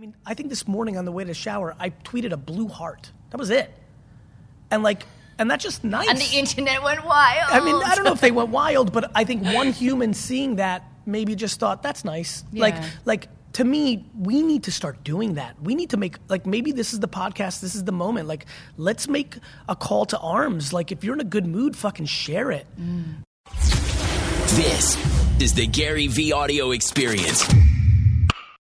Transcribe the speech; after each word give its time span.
mean, 0.00 0.16
I 0.24 0.32
think 0.34 0.48
this 0.48 0.66
morning 0.66 0.96
on 0.96 1.04
the 1.04 1.12
way 1.12 1.24
to 1.24 1.28
the 1.28 1.34
shower, 1.34 1.76
I 1.78 1.90
tweeted 1.90 2.32
a 2.32 2.36
blue 2.38 2.68
heart. 2.68 3.12
That 3.30 3.36
was 3.38 3.50
it. 3.50 3.70
And 4.70 4.82
like, 4.82 5.02
and 5.38 5.50
that's 5.50 5.62
just 5.62 5.84
nice. 5.84 6.08
And 6.08 6.18
the 6.18 6.38
internet 6.38 6.82
went 6.82 7.04
wild. 7.04 7.50
I 7.50 7.60
mean, 7.60 7.74
I 7.74 7.94
don't 7.94 8.04
know 8.04 8.12
if 8.12 8.20
they 8.20 8.30
went 8.30 8.48
wild, 8.48 8.92
but 8.92 9.10
I 9.14 9.24
think 9.24 9.44
one 9.44 9.72
human 9.72 10.14
seeing 10.14 10.56
that 10.56 10.84
maybe 11.04 11.34
just 11.34 11.60
thought 11.60 11.82
that's 11.82 12.02
nice. 12.04 12.44
Like, 12.52 12.74
Yeah. 12.74 12.88
like 13.04 13.28
to 13.54 13.64
me, 13.64 14.06
we 14.18 14.42
need 14.42 14.62
to 14.64 14.72
start 14.72 15.04
doing 15.04 15.34
that. 15.34 15.60
We 15.62 15.74
need 15.74 15.90
to 15.90 15.96
make 15.98 16.16
like 16.28 16.46
maybe 16.46 16.72
this 16.72 16.92
is 16.94 17.00
the 17.00 17.08
podcast. 17.08 17.60
This 17.60 17.74
is 17.74 17.84
the 17.84 17.92
moment. 17.92 18.26
Like, 18.26 18.46
let's 18.78 19.06
make 19.06 19.36
a 19.68 19.76
call 19.76 20.06
to 20.06 20.18
arms. 20.18 20.72
Like, 20.72 20.92
if 20.92 21.04
you're 21.04 21.14
in 21.14 21.20
a 21.20 21.24
good 21.24 21.46
mood, 21.46 21.76
fucking 21.76 22.06
share 22.06 22.50
it. 22.50 22.66
Mm. 22.80 23.16
This 24.56 24.96
is 25.42 25.54
the 25.54 25.66
Gary 25.66 26.06
V 26.06 26.32
audio 26.32 26.70
experience. 26.70 27.46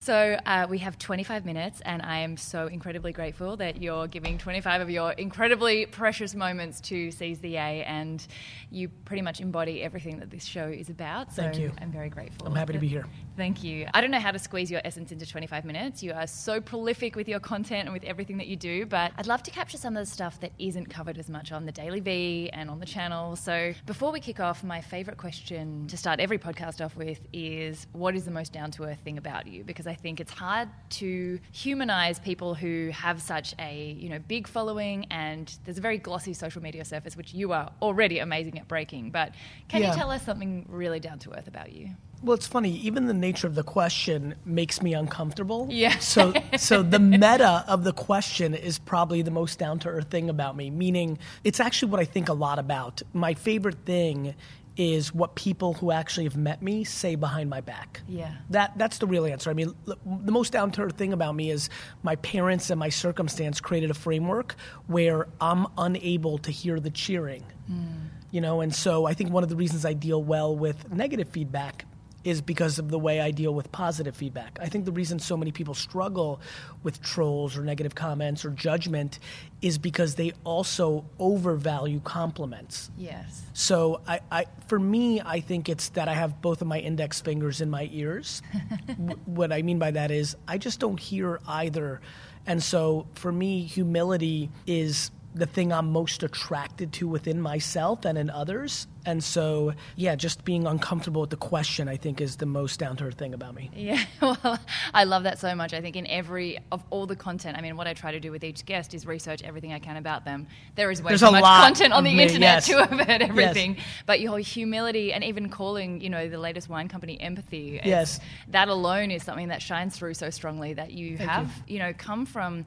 So 0.04 0.38
uh, 0.44 0.66
we 0.68 0.76
have 0.80 0.98
25 0.98 1.46
minutes, 1.46 1.80
and 1.80 2.02
I 2.02 2.18
am 2.18 2.36
so 2.36 2.66
incredibly 2.66 3.10
grateful 3.10 3.56
that 3.56 3.80
you're 3.80 4.06
giving 4.06 4.36
25 4.36 4.82
of 4.82 4.90
your 4.90 5.12
incredibly 5.12 5.86
precious 5.86 6.34
moments 6.34 6.78
to 6.82 7.10
Seize 7.10 7.38
the 7.38 7.48
Yay, 7.48 7.84
and 7.84 8.26
you 8.70 8.90
pretty 9.06 9.22
much 9.22 9.40
embody 9.40 9.82
everything 9.82 10.18
that 10.18 10.28
this 10.28 10.44
show 10.44 10.66
is 10.66 10.90
about. 10.90 11.32
So 11.32 11.44
Thank 11.44 11.58
you. 11.58 11.72
I'm 11.80 11.90
very 11.90 12.10
grateful. 12.10 12.46
I'm 12.46 12.54
happy 12.54 12.74
to 12.74 12.78
be 12.78 12.86
here. 12.86 13.06
Thank 13.38 13.64
you. 13.64 13.86
I 13.94 14.02
don't 14.02 14.10
know 14.10 14.20
how 14.20 14.30
to 14.30 14.38
squeeze 14.38 14.70
your 14.70 14.82
essence 14.84 15.10
into 15.10 15.24
25 15.24 15.64
minutes. 15.64 16.02
You 16.02 16.12
are 16.12 16.26
so 16.26 16.60
prolific 16.60 17.16
with 17.16 17.26
your 17.26 17.40
content 17.40 17.86
and 17.86 17.92
with 17.94 18.04
everything 18.04 18.36
that 18.36 18.46
you 18.46 18.56
do, 18.56 18.84
but 18.84 19.10
I'd 19.16 19.26
love 19.26 19.42
to 19.44 19.50
capture 19.50 19.78
some 19.78 19.96
of 19.96 20.06
the 20.06 20.12
stuff 20.12 20.38
that 20.40 20.52
isn't 20.58 20.90
covered 20.90 21.16
as 21.16 21.30
much 21.30 21.50
on 21.50 21.64
the 21.64 21.72
Daily 21.72 22.00
V 22.00 22.50
and 22.52 22.68
on 22.68 22.78
the 22.78 22.84
channel. 22.86 23.36
So 23.36 23.72
before 23.86 24.12
we 24.12 24.20
kick 24.20 24.38
off, 24.38 24.62
my 24.62 24.82
favorite 24.82 25.16
question 25.16 25.86
to 25.86 25.96
start 25.96 26.20
every 26.20 26.38
podcast 26.38 26.84
off 26.84 26.94
with 26.94 27.20
is 27.32 27.86
what 27.92 28.14
is 28.14 28.26
the 28.26 28.30
most 28.30 28.52
down 28.52 28.70
to 28.72 28.84
earth 28.84 29.00
thing 29.02 29.16
about 29.16 29.46
you? 29.46 29.64
Because 29.64 29.86
I 29.86 29.93
think 29.94 30.20
it's 30.20 30.32
hard 30.32 30.68
to 30.90 31.38
humanize 31.52 32.18
people 32.18 32.54
who 32.54 32.90
have 32.92 33.20
such 33.22 33.54
a, 33.58 33.96
you 33.98 34.08
know, 34.08 34.18
big 34.18 34.46
following 34.46 35.06
and 35.10 35.52
there's 35.64 35.78
a 35.78 35.80
very 35.80 35.98
glossy 35.98 36.34
social 36.34 36.62
media 36.62 36.84
surface 36.84 37.16
which 37.16 37.34
you 37.34 37.52
are 37.52 37.70
already 37.82 38.18
amazing 38.18 38.58
at 38.58 38.68
breaking. 38.68 39.10
But 39.10 39.34
can 39.68 39.82
Yeah. 39.82 39.90
you 39.90 39.96
tell 39.96 40.10
us 40.10 40.22
something 40.22 40.66
really 40.68 41.00
down 41.00 41.18
to 41.20 41.32
earth 41.36 41.48
about 41.48 41.72
you? 41.72 41.90
Well, 42.22 42.34
it's 42.34 42.46
funny. 42.46 42.76
Even 42.78 43.06
the 43.06 43.12
nature 43.12 43.46
of 43.46 43.54
the 43.54 43.62
question 43.62 44.34
makes 44.46 44.80
me 44.80 44.94
uncomfortable. 44.94 45.66
Yeah. 45.70 45.98
So, 45.98 46.32
so 46.56 46.82
the 46.82 46.98
meta 46.98 47.64
of 47.68 47.84
the 47.84 47.92
question 47.92 48.54
is 48.54 48.78
probably 48.78 49.20
the 49.20 49.30
most 49.30 49.58
down 49.58 49.78
to 49.80 49.90
earth 49.90 50.10
thing 50.10 50.30
about 50.30 50.56
me. 50.56 50.70
Meaning, 50.70 51.18
it's 51.42 51.60
actually 51.60 51.90
what 51.90 52.00
I 52.00 52.06
think 52.06 52.30
a 52.30 52.32
lot 52.32 52.58
about. 52.58 53.02
My 53.12 53.34
favorite 53.34 53.84
thing 53.84 54.34
is 54.76 55.14
what 55.14 55.34
people 55.34 55.74
who 55.74 55.90
actually 55.90 56.24
have 56.24 56.36
met 56.36 56.62
me 56.62 56.84
say 56.84 57.14
behind 57.14 57.48
my 57.48 57.60
back. 57.60 58.02
Yeah. 58.08 58.32
That 58.50 58.76
that's 58.76 58.98
the 58.98 59.06
real 59.06 59.24
answer. 59.26 59.50
I 59.50 59.54
mean, 59.54 59.74
l- 59.88 59.98
the 60.04 60.32
most 60.32 60.52
down 60.52 60.70
to 60.72 60.82
earth 60.82 60.96
thing 60.96 61.12
about 61.12 61.34
me 61.34 61.50
is 61.50 61.70
my 62.02 62.16
parents 62.16 62.70
and 62.70 62.78
my 62.78 62.88
circumstance 62.88 63.60
created 63.60 63.90
a 63.90 63.94
framework 63.94 64.56
where 64.86 65.28
I'm 65.40 65.66
unable 65.78 66.38
to 66.38 66.50
hear 66.50 66.80
the 66.80 66.90
cheering. 66.90 67.44
Mm. 67.70 68.08
You 68.30 68.40
know, 68.40 68.60
and 68.60 68.74
so 68.74 69.06
I 69.06 69.14
think 69.14 69.30
one 69.30 69.44
of 69.44 69.48
the 69.48 69.56
reasons 69.56 69.84
I 69.84 69.92
deal 69.92 70.22
well 70.22 70.56
with 70.56 70.90
negative 70.90 71.28
feedback 71.28 71.84
is 72.24 72.40
because 72.40 72.78
of 72.78 72.88
the 72.88 72.98
way 72.98 73.20
I 73.20 73.30
deal 73.30 73.54
with 73.54 73.70
positive 73.70 74.16
feedback. 74.16 74.58
I 74.60 74.66
think 74.66 74.86
the 74.86 74.92
reason 74.92 75.18
so 75.18 75.36
many 75.36 75.52
people 75.52 75.74
struggle 75.74 76.40
with 76.82 77.02
trolls 77.02 77.56
or 77.56 77.62
negative 77.62 77.94
comments 77.94 78.44
or 78.44 78.50
judgment 78.50 79.18
is 79.60 79.78
because 79.78 80.14
they 80.14 80.32
also 80.42 81.04
overvalue 81.18 82.00
compliments. 82.00 82.90
Yes. 82.96 83.42
So 83.52 84.00
I, 84.06 84.20
I, 84.32 84.46
for 84.66 84.78
me, 84.78 85.20
I 85.20 85.40
think 85.40 85.68
it's 85.68 85.90
that 85.90 86.08
I 86.08 86.14
have 86.14 86.40
both 86.40 86.62
of 86.62 86.66
my 86.66 86.78
index 86.78 87.20
fingers 87.20 87.60
in 87.60 87.70
my 87.70 87.88
ears. 87.92 88.42
W- 88.86 89.18
what 89.26 89.52
I 89.52 89.62
mean 89.62 89.78
by 89.78 89.90
that 89.90 90.10
is 90.10 90.36
I 90.48 90.58
just 90.58 90.80
don't 90.80 90.98
hear 90.98 91.40
either, 91.46 92.00
and 92.46 92.62
so 92.62 93.06
for 93.14 93.32
me, 93.32 93.62
humility 93.62 94.50
is 94.66 95.10
the 95.34 95.46
thing 95.46 95.72
I'm 95.72 95.90
most 95.90 96.22
attracted 96.22 96.92
to 96.94 97.08
within 97.08 97.40
myself 97.40 98.04
and 98.04 98.16
in 98.16 98.30
others. 98.30 98.86
And 99.06 99.22
so, 99.22 99.74
yeah, 99.96 100.14
just 100.14 100.44
being 100.44 100.66
uncomfortable 100.66 101.20
with 101.20 101.30
the 101.30 101.36
question, 101.36 101.88
I 101.88 101.96
think, 101.96 102.20
is 102.20 102.36
the 102.36 102.46
most 102.46 102.78
down 102.78 102.96
to 102.96 103.04
earth 103.04 103.14
thing 103.14 103.34
about 103.34 103.54
me. 103.54 103.70
Yeah, 103.74 104.02
well, 104.22 104.58
I 104.92 105.04
love 105.04 105.24
that 105.24 105.38
so 105.38 105.54
much. 105.54 105.74
I 105.74 105.80
think 105.80 105.96
in 105.96 106.06
every 106.06 106.58
of 106.72 106.82
all 106.90 107.06
the 107.06 107.16
content, 107.16 107.58
I 107.58 107.60
mean, 107.60 107.76
what 107.76 107.86
I 107.86 107.94
try 107.94 108.12
to 108.12 108.20
do 108.20 108.30
with 108.30 108.44
each 108.44 108.64
guest 108.64 108.94
is 108.94 109.06
research 109.06 109.42
everything 109.42 109.72
I 109.72 109.78
can 109.78 109.96
about 109.96 110.24
them. 110.24 110.46
There 110.74 110.90
is 110.90 111.02
way 111.02 111.10
There's 111.10 111.20
too 111.20 111.26
a 111.26 111.32
much 111.32 111.42
content 111.42 111.92
on 111.92 112.04
the 112.04 112.14
me, 112.14 112.22
internet 112.22 112.40
yes. 112.40 112.66
to 112.68 112.86
have 112.86 113.06
heard 113.06 113.22
everything. 113.22 113.76
But 114.06 114.20
your 114.20 114.38
humility 114.38 115.12
and 115.12 115.22
even 115.24 115.48
calling, 115.48 116.00
you 116.00 116.10
know, 116.10 116.28
the 116.28 116.38
latest 116.38 116.68
wine 116.68 116.88
company 116.88 117.20
empathy. 117.20 117.80
Yes. 117.84 118.20
that 118.48 118.68
alone 118.68 119.10
is 119.10 119.22
something 119.22 119.48
that 119.48 119.62
shines 119.62 119.96
through 119.96 120.14
so 120.14 120.30
strongly 120.30 120.74
that 120.74 120.92
you 120.92 121.16
Thank 121.16 121.30
have, 121.30 121.50
you. 121.66 121.78
know, 121.78 121.92
come 121.92 122.26
from 122.26 122.64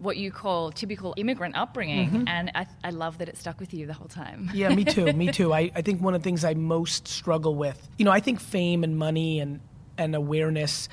what 0.00 0.16
you 0.16 0.30
call 0.30 0.72
typical 0.72 1.14
immigrant 1.16 1.56
upbringing, 1.56 2.24
and 2.26 2.50
I, 2.54 2.66
I 2.82 2.90
love 2.90 3.18
that 3.18 3.28
it 3.28 3.36
stuck 3.36 3.60
with 3.60 3.74
you 3.74 3.86
the 3.86 3.92
whole 3.92 4.08
time. 4.08 4.46
Mm-hmm. 4.46 4.56
Yeah, 4.56 4.74
me 4.74 4.84
too. 4.84 5.12
Me 5.12 5.30
too. 5.32 5.52
I, 5.52 5.70
I 5.74 5.82
think 5.82 6.00
one 6.00 6.14
of 6.14 6.22
the 6.22 6.24
things 6.24 6.44
I 6.44 6.54
most 6.54 7.06
struggle 7.06 7.54
with, 7.54 7.88
you 7.98 8.04
know, 8.04 8.10
I 8.10 8.20
think 8.20 8.40
fame 8.40 8.82
and 8.82 8.96
money 8.96 9.40
and, 9.40 9.60
and 9.98 10.14
awareness 10.14 10.88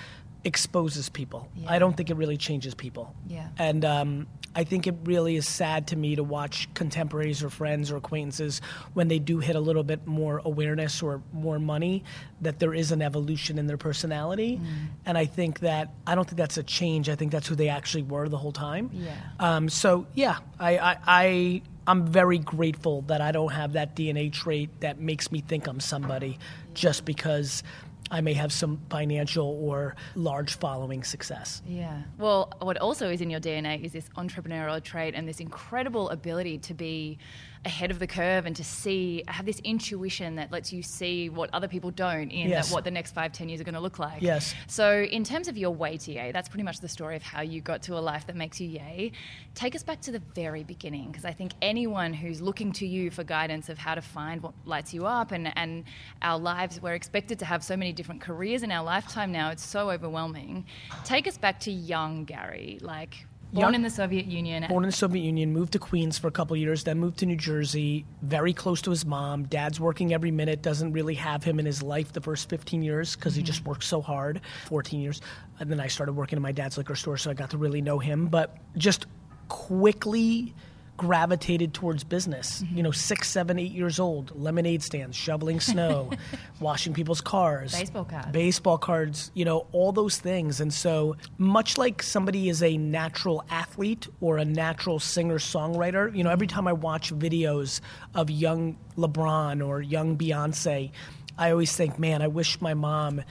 exposes 0.47 1.09
people. 1.09 1.49
Yeah. 1.55 1.71
I 1.71 1.79
don't 1.79 1.95
think 1.95 2.09
it 2.09 2.15
really 2.15 2.37
changes 2.37 2.73
people. 2.73 3.13
Yeah. 3.27 3.49
And 3.57 3.85
um, 3.85 4.27
I 4.55 4.63
think 4.63 4.87
it 4.87 4.95
really 5.03 5.35
is 5.35 5.47
sad 5.47 5.87
to 5.87 5.95
me 5.95 6.15
to 6.15 6.23
watch 6.23 6.73
contemporaries 6.73 7.43
or 7.43 7.49
friends 7.49 7.91
or 7.91 7.97
acquaintances 7.97 8.61
when 8.93 9.07
they 9.07 9.19
do 9.19 9.39
hit 9.39 9.55
a 9.55 9.59
little 9.59 9.83
bit 9.83 10.07
more 10.07 10.41
awareness 10.43 11.03
or 11.03 11.21
more 11.31 11.59
money 11.59 12.03
that 12.41 12.59
there 12.59 12.73
is 12.73 12.91
an 12.91 13.01
evolution 13.01 13.59
in 13.59 13.67
their 13.67 13.77
personality. 13.77 14.59
And 15.05 15.17
I 15.17 15.25
think 15.25 15.59
that 15.59 15.93
I 16.07 16.15
don't 16.15 16.25
think 16.25 16.37
that's 16.37 16.57
a 16.57 16.63
change. 16.63 17.09
I 17.09 17.15
think 17.15 17.31
that's 17.31 17.47
who 17.47 17.55
they 17.55 17.69
actually 17.69 18.03
were 18.03 18.29
the 18.29 18.37
whole 18.37 18.51
time. 18.51 18.89
Yeah. 18.93 19.15
Um, 19.39 19.69
so 19.69 20.07
yeah, 20.15 20.37
I, 20.59 20.77
I, 20.77 20.97
I 21.05 21.61
I'm 21.85 22.05
very 22.05 22.37
grateful 22.39 23.03
that 23.03 23.21
I 23.21 23.31
don't 23.31 23.53
have 23.53 23.73
that 23.73 23.95
DNA 23.95 24.31
trait 24.31 24.69
that 24.81 24.99
makes 24.99 25.31
me 25.31 25.41
think 25.41 25.67
I'm 25.67 25.79
somebody 25.79 26.39
just 26.73 27.05
because 27.05 27.63
I 28.09 28.21
may 28.21 28.33
have 28.33 28.53
some 28.53 28.79
financial 28.89 29.45
or 29.45 29.95
large 30.15 30.55
following 30.55 31.03
success. 31.03 31.61
Yeah. 31.67 32.03
Well, 32.17 32.53
what 32.59 32.77
also 32.77 33.09
is 33.09 33.19
in 33.19 33.29
your 33.29 33.41
DNA 33.41 33.83
is 33.83 33.91
this 33.91 34.07
entrepreneurial 34.17 34.81
trait 34.81 35.13
and 35.13 35.27
this 35.27 35.39
incredible 35.39 36.09
ability 36.09 36.59
to 36.59 36.73
be 36.73 37.17
ahead 37.65 37.91
of 37.91 37.99
the 37.99 38.07
curve 38.07 38.45
and 38.45 38.55
to 38.55 38.63
see, 38.63 39.23
have 39.27 39.45
this 39.45 39.59
intuition 39.59 40.35
that 40.35 40.51
lets 40.51 40.71
you 40.71 40.81
see 40.81 41.29
what 41.29 41.49
other 41.53 41.67
people 41.67 41.91
don't 41.91 42.29
in 42.29 42.49
Yes. 42.49 42.69
that 42.69 42.73
what 42.73 42.83
the 42.83 42.91
next 42.91 43.13
five, 43.13 43.31
ten 43.31 43.49
years 43.49 43.59
are 43.61 43.63
going 43.63 43.75
to 43.75 43.81
look 43.81 43.99
like. 43.99 44.21
Yes. 44.21 44.53
So, 44.67 45.01
in 45.01 45.23
terms 45.23 45.47
of 45.47 45.57
your 45.57 45.71
way 45.71 45.97
to 45.97 46.11
yay, 46.11 46.31
that's 46.31 46.49
pretty 46.49 46.63
much 46.63 46.79
the 46.79 46.87
story 46.87 47.15
of 47.15 47.23
how 47.23 47.41
you 47.41 47.61
got 47.61 47.81
to 47.83 47.97
a 47.97 47.99
life 47.99 48.27
that 48.27 48.35
makes 48.35 48.61
you 48.61 48.67
yay. 48.67 49.11
Take 49.55 49.75
us 49.75 49.83
back 49.83 50.01
to 50.01 50.11
the 50.11 50.21
very 50.35 50.63
beginning, 50.63 51.11
because 51.11 51.25
I 51.25 51.33
think 51.33 51.53
anyone 51.61 52.13
who's 52.13 52.41
looking 52.41 52.71
to 52.73 52.87
you 52.87 53.09
for 53.11 53.23
guidance 53.23 53.69
of 53.69 53.77
how 53.77 53.95
to 53.95 54.01
find 54.01 54.41
what 54.41 54.53
lights 54.65 54.93
you 54.93 55.05
up 55.05 55.31
and, 55.31 55.51
and 55.57 55.83
our 56.21 56.39
lives, 56.39 56.81
we're 56.81 56.93
expected 56.93 57.39
to 57.39 57.45
have 57.45 57.63
so 57.63 57.75
many 57.75 57.91
different 57.91 58.21
careers 58.21 58.63
in 58.63 58.71
our 58.71 58.83
lifetime 58.83 59.31
now. 59.31 59.49
It's 59.49 59.65
so 59.65 59.89
overwhelming. 59.89 60.65
Take 61.03 61.27
us 61.27 61.37
back 61.37 61.59
to 61.61 61.71
young 61.71 62.23
Gary, 62.25 62.77
like 62.81 63.25
born 63.53 63.75
in 63.75 63.81
the 63.81 63.89
Soviet 63.89 64.25
Union. 64.25 64.65
Born 64.67 64.83
in 64.83 64.89
the 64.89 64.95
Soviet 64.95 65.23
Union, 65.23 65.53
moved 65.53 65.73
to 65.73 65.79
Queens 65.79 66.17
for 66.17 66.27
a 66.27 66.31
couple 66.31 66.55
years, 66.55 66.83
then 66.83 66.99
moved 66.99 67.19
to 67.19 67.25
New 67.25 67.35
Jersey, 67.35 68.05
very 68.21 68.53
close 68.53 68.81
to 68.83 68.89
his 68.89 69.05
mom. 69.05 69.43
Dad's 69.43 69.79
working 69.79 70.13
every 70.13 70.31
minute, 70.31 70.61
doesn't 70.61 70.93
really 70.93 71.15
have 71.15 71.43
him 71.43 71.59
in 71.59 71.65
his 71.65 71.81
life 71.81 72.13
the 72.13 72.21
first 72.21 72.49
15 72.49 72.81
years 72.81 73.15
because 73.15 73.35
he 73.35 73.43
just 73.43 73.59
mm-hmm. 73.59 73.69
works 73.69 73.87
so 73.87 74.01
hard. 74.01 74.41
14 74.67 74.99
years. 74.99 75.21
And 75.59 75.71
then 75.71 75.79
I 75.79 75.87
started 75.87 76.13
working 76.13 76.37
in 76.37 76.43
my 76.43 76.51
dad's 76.51 76.77
liquor 76.77 76.95
store, 76.95 77.17
so 77.17 77.31
I 77.31 77.33
got 77.33 77.49
to 77.51 77.57
really 77.57 77.81
know 77.81 77.99
him. 77.99 78.27
But 78.27 78.57
just 78.77 79.07
quickly 79.47 80.53
gravitated 80.97 81.73
towards 81.73 82.03
business. 82.03 82.61
Mm-hmm. 82.61 82.77
You 82.77 82.83
know, 82.83 82.91
six, 82.91 83.29
seven, 83.29 83.59
eight 83.59 83.71
years 83.71 83.99
old, 83.99 84.33
lemonade 84.35 84.83
stands, 84.83 85.15
shoveling 85.15 85.59
snow, 85.71 86.11
washing 86.59 86.93
people's 86.93 87.21
cars, 87.21 87.73
Baseball 87.77 88.05
cards. 88.05 88.31
baseball 88.31 88.77
cards, 88.77 89.31
you 89.33 89.45
know, 89.45 89.67
all 89.71 89.91
those 89.91 90.17
things. 90.17 90.59
And 90.59 90.73
so, 90.73 91.15
much 91.37 91.77
like 91.77 92.03
somebody 92.03 92.49
is 92.49 92.63
a 92.63 92.77
natural 92.77 93.45
athlete 93.49 94.07
or 94.19 94.37
a 94.37 94.45
natural 94.45 94.99
singer 94.99 95.37
songwriter, 95.37 96.13
you 96.15 96.23
know, 96.23 96.31
every 96.31 96.47
mm-hmm. 96.47 96.55
time 96.55 96.67
I 96.67 96.73
watch 96.73 97.13
videos 97.13 97.79
of 98.15 98.29
young 98.29 98.77
LeBron 98.97 99.65
or 99.65 99.81
young 99.81 100.17
Beyonce, 100.17 100.91
I 101.37 101.51
always 101.51 101.75
think, 101.75 101.99
man, 101.99 102.21
I 102.21 102.27
wish 102.27 102.59
my 102.61 102.73
mom. 102.73 103.21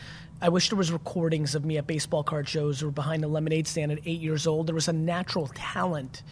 I 0.40 0.50
wish 0.50 0.68
there 0.68 0.76
was 0.76 0.92
recordings 0.92 1.54
of 1.54 1.64
me 1.64 1.78
at 1.78 1.86
baseball 1.86 2.22
card 2.22 2.46
shows 2.46 2.82
or 2.82 2.90
behind 2.90 3.24
a 3.24 3.28
lemonade 3.28 3.66
stand 3.66 3.90
at 3.90 3.98
eight 4.04 4.20
years 4.20 4.46
old. 4.46 4.66
There 4.66 4.74
was 4.74 4.86
a 4.86 4.92
natural 4.92 5.50
talent 5.54 6.22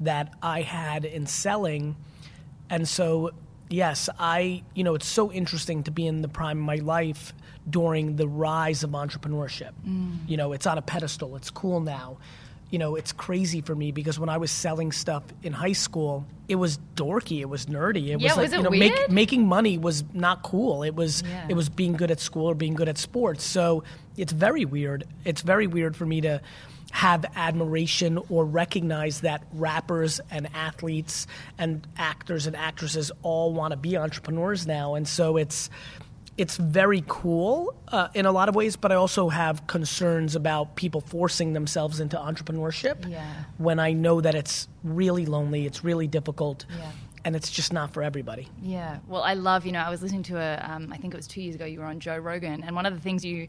that 0.00 0.32
I 0.42 0.62
had 0.62 1.04
in 1.04 1.26
selling 1.26 1.96
and 2.68 2.88
so, 2.88 3.30
yes, 3.70 4.08
I, 4.18 4.62
you 4.74 4.82
know, 4.82 4.94
it's 4.96 5.06
so 5.06 5.30
interesting 5.30 5.84
to 5.84 5.90
be 5.92 6.06
in 6.06 6.20
the 6.22 6.28
prime 6.28 6.58
of 6.58 6.64
my 6.64 6.76
life 6.76 7.32
during 7.70 8.16
the 8.16 8.26
rise 8.26 8.82
of 8.82 8.90
entrepreneurship. 8.90 9.70
Mm. 9.86 10.16
You 10.28 10.36
know, 10.36 10.52
it's 10.52 10.66
on 10.66 10.76
a 10.76 10.82
pedestal, 10.82 11.36
it's 11.36 11.50
cool 11.50 11.78
now. 11.80 12.18
You 12.70 12.80
know, 12.80 12.96
it's 12.96 13.12
crazy 13.12 13.60
for 13.60 13.76
me 13.76 13.92
because 13.92 14.18
when 14.18 14.28
I 14.28 14.38
was 14.38 14.50
selling 14.50 14.90
stuff 14.90 15.22
in 15.44 15.52
high 15.52 15.72
school, 15.74 16.26
it 16.48 16.56
was 16.56 16.80
dorky, 16.96 17.40
it 17.40 17.48
was 17.48 17.66
nerdy. 17.66 18.08
It 18.08 18.20
Yeah, 18.20 18.30
was 18.30 18.36
like, 18.36 18.42
was 18.46 18.52
it 18.54 18.56
you 18.56 18.62
know, 18.64 18.70
weird? 18.70 19.12
making 19.12 19.46
money 19.46 19.78
was 19.78 20.02
not 20.12 20.42
cool. 20.42 20.82
It 20.82 20.96
was 20.96 21.22
Yeah. 21.22 21.46
it 21.48 21.54
was 21.54 21.68
being 21.68 21.92
good 21.92 22.10
at 22.10 22.18
school 22.18 22.46
or 22.46 22.56
being 22.56 22.74
good 22.74 22.88
at 22.88 22.98
sports. 22.98 23.44
So 23.44 23.84
it's 24.16 24.32
very 24.32 24.64
weird. 24.64 25.04
It's 25.24 25.42
very 25.42 25.68
weird 25.68 25.94
for 25.96 26.04
me 26.06 26.20
to 26.22 26.40
have 26.92 27.24
admiration 27.34 28.18
or 28.30 28.44
recognize 28.44 29.20
that 29.20 29.42
rappers 29.52 30.20
and 30.30 30.48
athletes 30.54 31.26
and 31.58 31.86
actors 31.96 32.46
and 32.46 32.56
actresses 32.56 33.10
all 33.22 33.52
want 33.52 33.72
to 33.72 33.76
be 33.76 33.96
entrepreneurs 33.96 34.66
now. 34.66 34.94
And 34.94 35.06
so 35.06 35.36
it's 35.36 35.68
it's 36.38 36.58
very 36.58 37.02
cool 37.08 37.74
uh, 37.88 38.08
in 38.12 38.26
a 38.26 38.30
lot 38.30 38.50
of 38.50 38.54
ways, 38.54 38.76
but 38.76 38.92
I 38.92 38.94
also 38.96 39.30
have 39.30 39.66
concerns 39.66 40.36
about 40.36 40.76
people 40.76 41.00
forcing 41.00 41.54
themselves 41.54 41.98
into 41.98 42.18
entrepreneurship 42.18 43.10
Yeah. 43.10 43.26
when 43.56 43.78
I 43.78 43.94
know 43.94 44.20
that 44.20 44.34
it's 44.34 44.68
really 44.84 45.24
lonely, 45.24 45.64
it's 45.64 45.82
really 45.82 46.06
difficult, 46.06 46.66
Yeah. 46.78 46.90
and 47.24 47.34
it's 47.36 47.50
just 47.50 47.72
not 47.72 47.94
for 47.94 48.02
everybody. 48.02 48.48
Yeah. 48.60 48.98
Well, 49.08 49.22
I 49.22 49.32
love, 49.32 49.64
you 49.64 49.72
know, 49.72 49.80
I 49.80 49.88
was 49.88 50.02
listening 50.02 50.24
to 50.24 50.36
a, 50.36 50.58
um, 50.62 50.92
I 50.92 50.98
think 50.98 51.14
it 51.14 51.16
was 51.16 51.26
two 51.26 51.40
years 51.40 51.54
ago, 51.54 51.64
you 51.64 51.78
were 51.80 51.86
on 51.86 52.00
Joe 52.00 52.18
Rogan, 52.18 52.62
and 52.64 52.76
one 52.76 52.84
of 52.84 52.92
the 52.92 53.00
things 53.00 53.24
you 53.24 53.48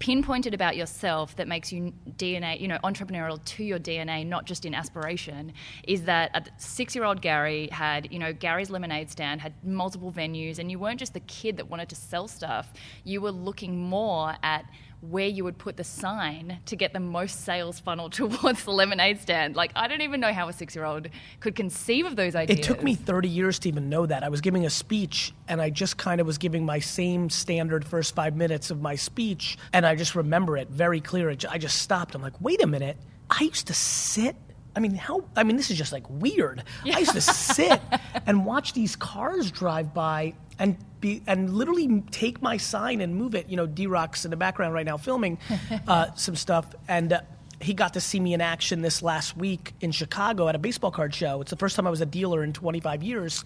pinpointed 0.00 0.54
about 0.54 0.76
yourself 0.76 1.36
that 1.36 1.46
makes 1.46 1.70
you 1.70 1.92
DNA, 2.16 2.58
you 2.58 2.66
know, 2.66 2.78
entrepreneurial 2.82 3.42
to 3.44 3.62
your 3.62 3.78
DNA, 3.78 4.26
not 4.26 4.46
just 4.46 4.64
in 4.64 4.74
aspiration, 4.74 5.52
is 5.86 6.04
that 6.04 6.30
a 6.34 6.42
six 6.60 6.94
year 6.96 7.04
old 7.04 7.20
Gary 7.20 7.68
had, 7.70 8.10
you 8.10 8.18
know, 8.18 8.32
Gary's 8.32 8.70
lemonade 8.70 9.10
stand, 9.10 9.42
had 9.42 9.52
multiple 9.62 10.10
venues, 10.10 10.58
and 10.58 10.70
you 10.70 10.78
weren't 10.78 10.98
just 10.98 11.14
the 11.14 11.20
kid 11.20 11.58
that 11.58 11.68
wanted 11.68 11.90
to 11.90 11.94
sell 11.94 12.26
stuff, 12.26 12.72
you 13.04 13.20
were 13.20 13.30
looking 13.30 13.78
more 13.78 14.34
at 14.42 14.64
where 15.00 15.26
you 15.26 15.44
would 15.44 15.56
put 15.58 15.76
the 15.76 15.84
sign 15.84 16.58
to 16.66 16.76
get 16.76 16.92
the 16.92 17.00
most 17.00 17.44
sales 17.44 17.80
funnel 17.80 18.10
towards 18.10 18.64
the 18.64 18.70
lemonade 18.70 19.20
stand. 19.20 19.56
Like, 19.56 19.72
I 19.74 19.88
don't 19.88 20.02
even 20.02 20.20
know 20.20 20.32
how 20.32 20.48
a 20.48 20.52
six 20.52 20.74
year 20.74 20.84
old 20.84 21.08
could 21.40 21.54
conceive 21.54 22.06
of 22.06 22.16
those 22.16 22.34
ideas. 22.34 22.58
It 22.58 22.62
took 22.62 22.82
me 22.82 22.94
30 22.94 23.28
years 23.28 23.58
to 23.60 23.68
even 23.68 23.88
know 23.88 24.06
that. 24.06 24.22
I 24.22 24.28
was 24.28 24.40
giving 24.40 24.66
a 24.66 24.70
speech 24.70 25.32
and 25.48 25.60
I 25.60 25.70
just 25.70 25.96
kind 25.96 26.20
of 26.20 26.26
was 26.26 26.38
giving 26.38 26.64
my 26.64 26.78
same 26.78 27.30
standard 27.30 27.84
first 27.84 28.14
five 28.14 28.36
minutes 28.36 28.70
of 28.70 28.80
my 28.80 28.94
speech. 28.94 29.56
And 29.72 29.86
I 29.86 29.94
just 29.94 30.14
remember 30.14 30.56
it 30.56 30.68
very 30.68 31.00
clear. 31.00 31.30
I 31.30 31.58
just 31.58 31.78
stopped. 31.78 32.14
I'm 32.14 32.22
like, 32.22 32.40
wait 32.40 32.62
a 32.62 32.66
minute. 32.66 32.96
I 33.30 33.44
used 33.44 33.68
to 33.68 33.74
sit. 33.74 34.36
I 34.76 34.80
mean, 34.80 34.94
how? 34.94 35.24
I 35.36 35.42
mean, 35.42 35.56
this 35.56 35.70
is 35.70 35.78
just 35.78 35.92
like 35.92 36.04
weird. 36.08 36.64
I 36.84 36.98
used 37.00 37.12
to 37.12 37.20
sit 37.20 37.80
and 38.26 38.44
watch 38.44 38.72
these 38.72 38.96
cars 38.96 39.50
drive 39.50 39.92
by 39.92 40.34
and 40.58 40.76
be 41.00 41.22
and 41.26 41.52
literally 41.54 42.02
take 42.10 42.40
my 42.42 42.56
sign 42.56 43.00
and 43.00 43.14
move 43.14 43.34
it. 43.34 43.48
You 43.48 43.56
know, 43.56 43.66
D 43.66 43.86
Rock's 43.86 44.24
in 44.24 44.30
the 44.30 44.36
background 44.36 44.74
right 44.74 44.86
now 44.86 44.96
filming 44.96 45.38
uh, 45.88 46.14
some 46.14 46.36
stuff, 46.36 46.74
and 46.88 47.12
uh, 47.12 47.20
he 47.60 47.74
got 47.74 47.94
to 47.94 48.00
see 48.00 48.18
me 48.18 48.32
in 48.32 48.40
action 48.40 48.80
this 48.80 49.02
last 49.02 49.36
week 49.36 49.74
in 49.80 49.92
Chicago 49.92 50.48
at 50.48 50.54
a 50.54 50.58
baseball 50.58 50.90
card 50.90 51.14
show. 51.14 51.42
It's 51.42 51.50
the 51.50 51.56
first 51.56 51.76
time 51.76 51.86
I 51.86 51.90
was 51.90 52.00
a 52.00 52.06
dealer 52.06 52.42
in 52.42 52.54
25 52.54 53.02
years. 53.02 53.44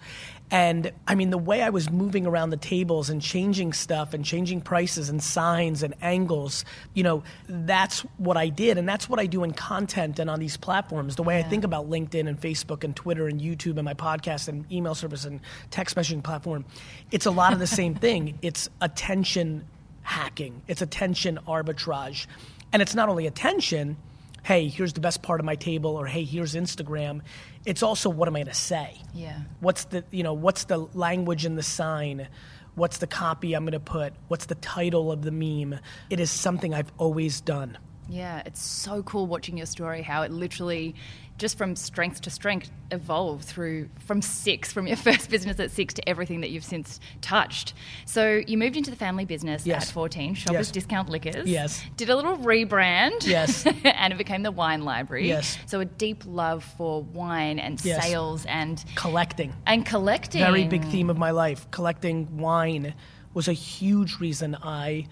And 0.49 0.91
I 1.05 1.15
mean, 1.15 1.31
the 1.31 1.37
way 1.37 1.61
I 1.61 1.69
was 1.69 1.89
moving 1.89 2.25
around 2.25 2.51
the 2.51 2.57
tables 2.57 3.09
and 3.09 3.21
changing 3.21 3.73
stuff 3.73 4.13
and 4.13 4.23
changing 4.23 4.61
prices 4.61 5.09
and 5.09 5.21
signs 5.21 5.83
and 5.83 5.95
angles, 6.01 6.63
you 6.93 7.03
know, 7.03 7.23
that's 7.49 8.01
what 8.17 8.37
I 8.37 8.47
did. 8.47 8.77
And 8.77 8.87
that's 8.87 9.09
what 9.09 9.19
I 9.19 9.25
do 9.25 9.43
in 9.43 9.51
content 9.51 10.17
and 10.19 10.29
on 10.29 10.39
these 10.39 10.55
platforms. 10.55 11.17
The 11.17 11.23
way 11.23 11.37
I 11.37 11.43
think 11.43 11.65
about 11.65 11.89
LinkedIn 11.89 12.27
and 12.27 12.39
Facebook 12.39 12.85
and 12.85 12.95
Twitter 12.95 13.27
and 13.27 13.41
YouTube 13.41 13.75
and 13.75 13.83
my 13.83 13.95
podcast 13.95 14.47
and 14.47 14.71
email 14.71 14.95
service 14.95 15.25
and 15.25 15.41
text 15.71 15.95
messaging 15.97 16.23
platform, 16.23 16.63
it's 17.11 17.25
a 17.25 17.31
lot 17.31 17.51
of 17.51 17.59
the 17.59 17.67
same 17.67 17.95
thing. 18.05 18.39
It's 18.41 18.69
attention 18.79 19.65
hacking, 20.03 20.61
it's 20.67 20.81
attention 20.81 21.39
arbitrage. 21.47 22.27
And 22.75 22.81
it's 22.81 22.93
not 22.93 23.07
only 23.07 23.25
attention, 23.25 23.95
hey, 24.43 24.67
here's 24.67 24.91
the 24.91 24.99
best 24.99 25.21
part 25.21 25.39
of 25.39 25.45
my 25.45 25.55
table, 25.55 25.95
or 25.95 26.07
hey, 26.07 26.25
here's 26.25 26.55
Instagram. 26.55 27.21
It's 27.65 27.81
also 27.81 28.09
what 28.09 28.27
am 28.27 28.35
I 28.35 28.39
going 28.39 28.47
to 28.47 28.53
say? 28.53 28.99
Yeah. 29.13 29.39
What's 29.61 29.85
the 29.85 30.03
you 30.11 30.23
know 30.23 30.33
what's 30.33 30.65
the 30.65 30.79
language 30.93 31.45
in 31.45 31.55
the 31.55 31.63
sign? 31.63 32.27
What's 32.73 32.97
the 32.97 33.07
copy 33.07 33.53
I'm 33.53 33.63
going 33.63 33.71
to 33.71 33.79
put? 33.79 34.11
What's 34.27 34.47
the 34.47 34.55
title 34.55 35.09
of 35.09 35.21
the 35.21 35.31
meme? 35.31 35.79
It 36.09 36.19
is 36.19 36.29
something 36.29 36.73
I've 36.73 36.91
always 36.97 37.39
done. 37.39 37.77
Yeah, 38.07 38.43
it's 38.45 38.61
so 38.61 39.01
cool 39.03 39.25
watching 39.27 39.57
your 39.57 39.65
story, 39.65 40.01
how 40.01 40.21
it 40.21 40.31
literally 40.31 40.95
just 41.37 41.57
from 41.57 41.75
strength 41.75 42.21
to 42.21 42.29
strength 42.29 42.71
evolved 42.91 43.43
through 43.43 43.89
from 44.05 44.21
six, 44.21 44.71
from 44.71 44.87
your 44.87 44.95
first 45.07 45.29
business 45.29 45.59
at 45.59 45.69
six 45.71 45.93
to 45.95 46.07
everything 46.07 46.39
that 46.41 46.49
you've 46.49 46.63
since 46.63 46.99
touched. 47.19 47.73
So 48.05 48.41
you 48.47 48.57
moved 48.57 48.77
into 48.77 48.89
the 48.89 48.95
family 48.95 49.25
business 49.25 49.65
Yes. 49.65 49.89
at 49.89 49.93
14, 49.93 50.33
Shoppers 50.35 50.67
Yes. 50.67 50.71
Discount 50.71 51.09
Liquors. 51.09 51.49
Yes. 51.49 51.83
Did 51.97 52.09
a 52.09 52.15
little 52.15 52.37
rebrand. 52.37 53.25
Yes. 53.27 53.65
and 53.83 54.13
it 54.13 54.17
became 54.17 54.43
the 54.43 54.51
wine 54.51 54.83
library. 54.85 55.27
Yes. 55.27 55.57
So 55.65 55.81
a 55.81 55.85
deep 55.85 56.23
love 56.25 56.63
for 56.77 57.01
wine 57.03 57.59
and 57.59 57.83
Yes. 57.83 58.05
sales 58.05 58.45
and 58.45 58.81
Collecting. 58.95 59.51
and 59.65 59.85
collecting. 59.85 60.39
Very 60.41 60.67
big 60.67 60.85
theme 60.85 61.09
of 61.09 61.17
my 61.17 61.31
life. 61.31 61.69
Collecting 61.71 62.37
wine 62.37 62.93
was 63.33 63.49
a 63.49 63.53
huge 63.53 64.19
reason 64.21 64.55
I 64.63 65.07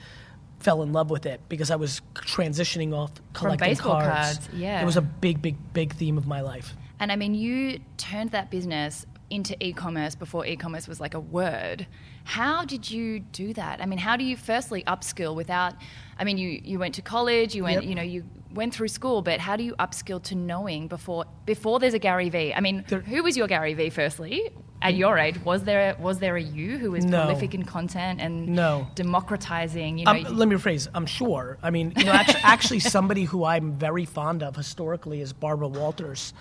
fell 0.64 0.82
in 0.82 0.94
love 0.94 1.10
with 1.10 1.26
it 1.26 1.42
because 1.50 1.70
I 1.72 1.76
was 1.76 2.02
transitioning 2.16 2.94
off 2.94 3.12
collecting 3.34 3.76
cards. 3.76 4.08
cards, 4.38 4.50
yeah. 4.54 4.82
It 4.82 4.86
was 4.86 4.98
a 4.98 5.02
big, 5.02 5.42
big, 5.42 5.56
big 5.74 5.94
theme 5.94 6.18
of 6.18 6.26
my 6.26 6.42
life. 6.42 6.74
And 7.00 7.12
I 7.12 7.16
mean, 7.16 7.36
you 7.36 7.80
turned 7.98 8.32
that 8.32 8.50
business 8.50 9.06
into 9.30 9.56
e-commerce 9.66 10.16
before 10.16 10.46
e-commerce 10.46 10.88
was 10.88 11.00
like 11.00 11.14
a 11.16 11.20
word. 11.20 11.88
How 12.24 12.64
did 12.66 12.90
you 12.90 13.20
do 13.20 13.54
that? 13.56 13.82
I 13.82 13.86
mean, 13.86 14.00
how 14.00 14.16
do 14.16 14.24
you 14.24 14.38
firstly 14.38 14.84
upskill 14.86 15.36
without? 15.36 15.74
I 16.18 16.24
mean, 16.24 16.38
you 16.38 16.62
you 16.64 16.80
went 16.80 16.96
to 16.96 17.02
college, 17.02 17.56
you 17.56 17.64
went, 17.64 17.82
Yep. 17.82 17.90
you 17.90 17.96
know, 17.96 18.04
you 18.04 18.24
went 18.54 18.74
through 18.74 18.88
school, 18.90 19.22
but 19.22 19.40
how 19.40 19.56
do 19.56 19.64
you 19.64 19.74
upskill 19.80 20.22
to 20.24 20.36
knowing 20.36 20.88
before 20.88 21.26
before 21.46 21.80
there's 21.80 21.94
a 21.94 22.00
Gary 22.00 22.30
V? 22.30 22.54
I 22.54 22.60
mean, 22.62 22.84
There- 22.88 23.02
who 23.02 23.24
was 23.24 23.36
your 23.36 23.48
Gary 23.48 23.74
V? 23.74 23.90
Firstly, 23.90 24.50
at 24.82 24.96
your 24.96 25.18
age, 25.18 25.40
was 25.44 25.64
there 25.64 25.96
was 26.00 26.20
there 26.20 26.36
a 26.36 26.42
you 26.42 26.78
who 26.78 26.92
was 26.92 27.06
No. 27.06 27.24
prolific 27.24 27.56
in 27.56 27.64
content 27.64 28.20
and 28.22 28.48
No. 28.50 28.88
democratizing? 28.96 29.98
You 29.98 30.06
know, 30.06 30.12
Um, 30.12 30.24
let 30.38 30.48
me 30.48 30.56
rephrase. 30.56 30.88
I'm 30.94 31.06
sure. 31.06 31.58
I 31.64 31.70
mean, 31.72 31.94
you 31.98 32.04
know, 32.06 32.12
actually, 32.12 32.42
actually, 32.44 32.80
somebody 32.80 33.24
who 33.26 33.44
I'm 33.46 33.74
very 33.78 34.06
fond 34.06 34.44
of 34.44 34.56
historically 34.56 35.22
is 35.22 35.34
Barbara 35.34 35.68
Walters. 35.70 36.34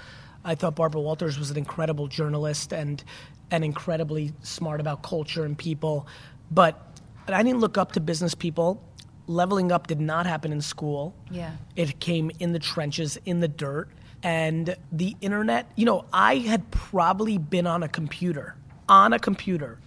I 0.45 0.55
thought 0.57 0.75
Barbara 0.75 1.01
Walters 1.01 1.39
was 1.39 1.51
an 1.51 1.57
incredible 1.57 2.09
journalist 2.09 2.73
and 2.73 3.03
and 3.51 3.65
incredibly 3.65 4.33
smart 4.43 4.81
about 4.81 5.03
culture 5.03 5.45
and 5.45 5.57
people. 5.59 6.07
But 6.51 6.99
I 7.29 7.43
didn't 7.43 7.61
look 7.61 7.77
up 7.79 7.93
to 7.93 8.01
business 8.01 8.35
people. 8.35 8.83
Leveling 9.27 9.71
up 9.73 9.87
did 9.87 10.01
not 10.01 10.27
happen 10.27 10.53
in 10.53 10.61
school. 10.61 11.15
Yeah. 11.31 11.53
It 11.77 12.01
came 12.01 12.31
in 12.41 12.53
the 12.53 12.59
trenches, 12.59 13.19
in 13.25 13.41
the 13.41 13.49
dirt. 13.49 13.89
And 14.23 14.77
the 14.93 15.17
internet, 15.21 15.71
you 15.75 15.85
know, 15.85 16.05
I 16.13 16.37
had 16.37 16.71
probably 16.71 17.39
been 17.39 17.67
on 17.67 17.83
a 17.83 17.89
computer, 17.89 18.55
on 18.89 19.13
a 19.13 19.19
computer 19.19 19.79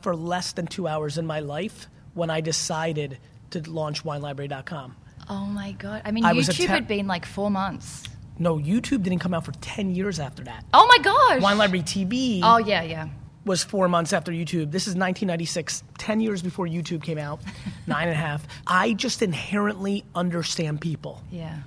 for 0.00 0.16
less 0.16 0.52
than 0.52 0.66
two 0.66 0.88
hours 0.88 1.18
in 1.18 1.26
my 1.26 1.40
life 1.40 1.88
when 2.14 2.30
I 2.30 2.40
decided 2.40 3.18
to 3.50 3.60
launch 3.70 4.02
winelibrary.com. 4.04 4.96
oh 5.28 5.44
my 5.46 5.72
god! 5.72 6.02
I 6.04 6.10
mean, 6.10 6.24
I 6.24 6.32
YouTube 6.32 6.56
te- 6.56 6.66
had 6.66 6.88
been 6.88 7.06
like 7.06 7.26
four 7.26 7.50
months. 7.50 8.04
No, 8.38 8.56
YouTube 8.56 9.02
didn't 9.02 9.18
come 9.18 9.34
out 9.34 9.44
for 9.44 9.52
10 9.52 9.94
years 9.94 10.18
after 10.18 10.42
that. 10.44 10.64
Oh 10.72 10.86
my 10.86 10.98
gosh! 11.04 11.42
Wine 11.42 11.58
Library 11.58 11.82
TV 11.82 12.40
Oh 12.42 12.56
yeah, 12.58 12.82
yeah. 12.82 13.08
Was 13.44 13.64
four 13.64 13.88
months 13.88 14.12
after 14.12 14.30
YouTube. 14.32 14.70
This 14.70 14.84
is 14.86 14.94
1996, 14.94 15.82
10 15.98 16.20
years 16.20 16.42
before 16.42 16.66
YouTube 16.66 17.02
came 17.02 17.18
out, 17.18 17.40
nine 17.86 18.08
and 18.08 18.12
a 18.16 18.20
half. 18.20 18.46
I 18.66 18.92
just 18.92 19.22
inherently 19.22 20.04
understand 20.14 20.80
people. 20.80 21.22
Yeah. 21.30 21.58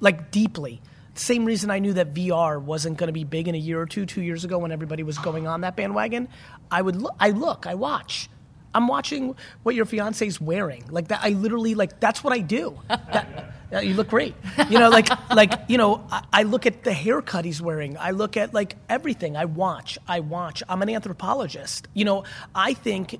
like 0.00 0.30
deeply. 0.30 0.80
Same 1.14 1.44
reason 1.44 1.70
I 1.70 1.78
knew 1.78 1.92
that 1.92 2.14
VR 2.14 2.60
wasn't 2.60 2.96
going 2.96 3.08
to 3.08 3.12
be 3.12 3.24
big 3.24 3.46
in 3.46 3.54
a 3.54 3.58
year 3.58 3.78
or 3.80 3.84
two, 3.86 4.06
two 4.06 4.22
years 4.22 4.44
ago 4.44 4.56
when 4.58 4.72
everybody 4.72 5.02
was 5.02 5.18
going 5.18 5.46
on 5.46 5.60
that 5.60 5.76
bandwagon. 5.76 6.26
I 6.70 6.80
would 6.80 6.96
look, 6.96 7.14
I 7.20 7.30
look, 7.30 7.66
I 7.66 7.74
watch. 7.74 8.30
I'm 8.74 8.88
watching 8.88 9.36
what 9.62 9.74
your 9.74 9.84
fiance's 9.84 10.40
wearing. 10.40 10.84
Like 10.88 11.08
that, 11.08 11.20
I 11.22 11.30
literally 11.30 11.74
like 11.74 12.00
that's 12.00 12.24
what 12.24 12.32
I 12.32 12.38
do. 12.38 12.78
That, 12.88 13.51
uh, 13.72 13.80
you 13.80 13.94
look 13.94 14.08
great. 14.08 14.34
You 14.68 14.78
know, 14.78 14.90
like 14.90 15.08
like 15.34 15.52
you 15.68 15.78
know, 15.78 16.06
I, 16.10 16.24
I 16.32 16.42
look 16.42 16.66
at 16.66 16.84
the 16.84 16.92
haircut 16.92 17.44
he's 17.44 17.62
wearing. 17.62 17.96
I 17.98 18.10
look 18.10 18.36
at 18.36 18.52
like 18.54 18.76
everything. 18.88 19.36
I 19.36 19.46
watch. 19.46 19.98
I 20.06 20.20
watch. 20.20 20.62
I'm 20.68 20.82
an 20.82 20.90
anthropologist. 20.90 21.88
You 21.94 22.04
know, 22.04 22.24
I 22.54 22.74
think 22.74 23.18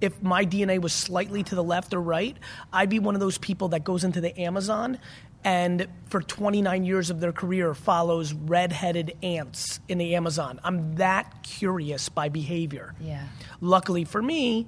if 0.00 0.22
my 0.22 0.44
DNA 0.44 0.80
was 0.80 0.92
slightly 0.92 1.42
to 1.42 1.54
the 1.54 1.62
left 1.62 1.92
or 1.92 2.00
right, 2.00 2.36
I'd 2.72 2.88
be 2.88 2.98
one 2.98 3.14
of 3.14 3.20
those 3.20 3.38
people 3.38 3.68
that 3.68 3.84
goes 3.84 4.04
into 4.04 4.20
the 4.20 4.38
Amazon 4.40 4.98
and 5.44 5.86
for 6.06 6.20
29 6.20 6.84
years 6.84 7.10
of 7.10 7.20
their 7.20 7.32
career 7.32 7.74
follows 7.74 8.32
red-headed 8.32 9.16
ants 9.22 9.80
in 9.88 9.98
the 9.98 10.14
Amazon. 10.14 10.60
I'm 10.64 10.96
that 10.96 11.42
curious 11.42 12.08
by 12.08 12.28
behavior. 12.28 12.94
Yeah. 13.00 13.24
Luckily 13.60 14.04
for 14.04 14.20
me, 14.20 14.66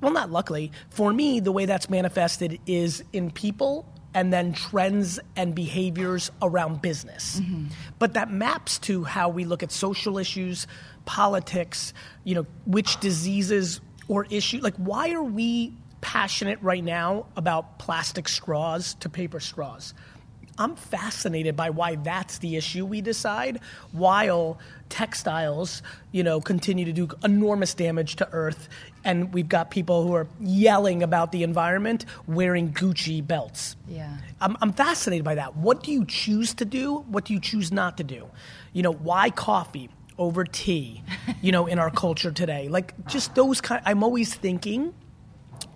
well 0.00 0.12
not 0.12 0.30
luckily, 0.30 0.72
for 0.90 1.12
me 1.12 1.40
the 1.40 1.52
way 1.52 1.66
that's 1.66 1.88
manifested 1.88 2.58
is 2.66 3.04
in 3.12 3.30
people 3.30 3.86
and 4.14 4.32
then 4.32 4.52
trends 4.52 5.18
and 5.36 5.54
behaviors 5.54 6.30
around 6.42 6.82
business. 6.82 7.40
Mm-hmm. 7.40 7.66
But 7.98 8.14
that 8.14 8.30
maps 8.30 8.78
to 8.80 9.04
how 9.04 9.28
we 9.28 9.44
look 9.44 9.62
at 9.62 9.72
social 9.72 10.18
issues, 10.18 10.66
politics, 11.04 11.94
you 12.24 12.34
know, 12.34 12.46
which 12.66 13.00
diseases 13.00 13.80
or 14.08 14.26
issue 14.30 14.58
like 14.60 14.74
why 14.76 15.12
are 15.12 15.22
we 15.22 15.72
passionate 16.00 16.58
right 16.60 16.82
now 16.82 17.26
about 17.36 17.78
plastic 17.78 18.28
straws 18.28 18.94
to 18.94 19.08
paper 19.08 19.40
straws? 19.40 19.94
I'm 20.62 20.76
fascinated 20.76 21.56
by 21.56 21.70
why 21.70 21.96
that's 21.96 22.38
the 22.38 22.56
issue 22.56 22.86
we 22.86 23.00
decide, 23.00 23.60
while 23.90 24.58
textiles, 24.88 25.82
you 26.12 26.22
know, 26.22 26.40
continue 26.40 26.84
to 26.84 26.92
do 26.92 27.08
enormous 27.24 27.74
damage 27.74 28.16
to 28.16 28.28
Earth, 28.32 28.68
and 29.04 29.34
we've 29.34 29.48
got 29.48 29.70
people 29.70 30.06
who 30.06 30.14
are 30.14 30.28
yelling 30.40 31.02
about 31.02 31.32
the 31.32 31.42
environment 31.42 32.04
wearing 32.26 32.72
Gucci 32.72 33.26
belts. 33.26 33.74
Yeah. 33.88 34.18
I'm, 34.40 34.56
I'm 34.60 34.72
fascinated 34.72 35.24
by 35.24 35.34
that. 35.34 35.56
What 35.56 35.82
do 35.82 35.90
you 35.90 36.04
choose 36.04 36.54
to 36.54 36.64
do? 36.64 36.98
What 37.08 37.24
do 37.24 37.34
you 37.34 37.40
choose 37.40 37.72
not 37.72 37.96
to 37.96 38.04
do? 38.04 38.28
You 38.72 38.82
know, 38.82 38.92
why 38.92 39.30
coffee 39.30 39.90
over 40.18 40.44
tea? 40.44 41.02
You 41.40 41.50
know, 41.50 41.66
in 41.66 41.78
our 41.80 41.90
culture 41.90 42.30
today, 42.30 42.68
like 42.68 42.94
just 43.06 43.34
those 43.34 43.60
kind. 43.60 43.82
I'm 43.84 44.04
always 44.04 44.32
thinking, 44.34 44.94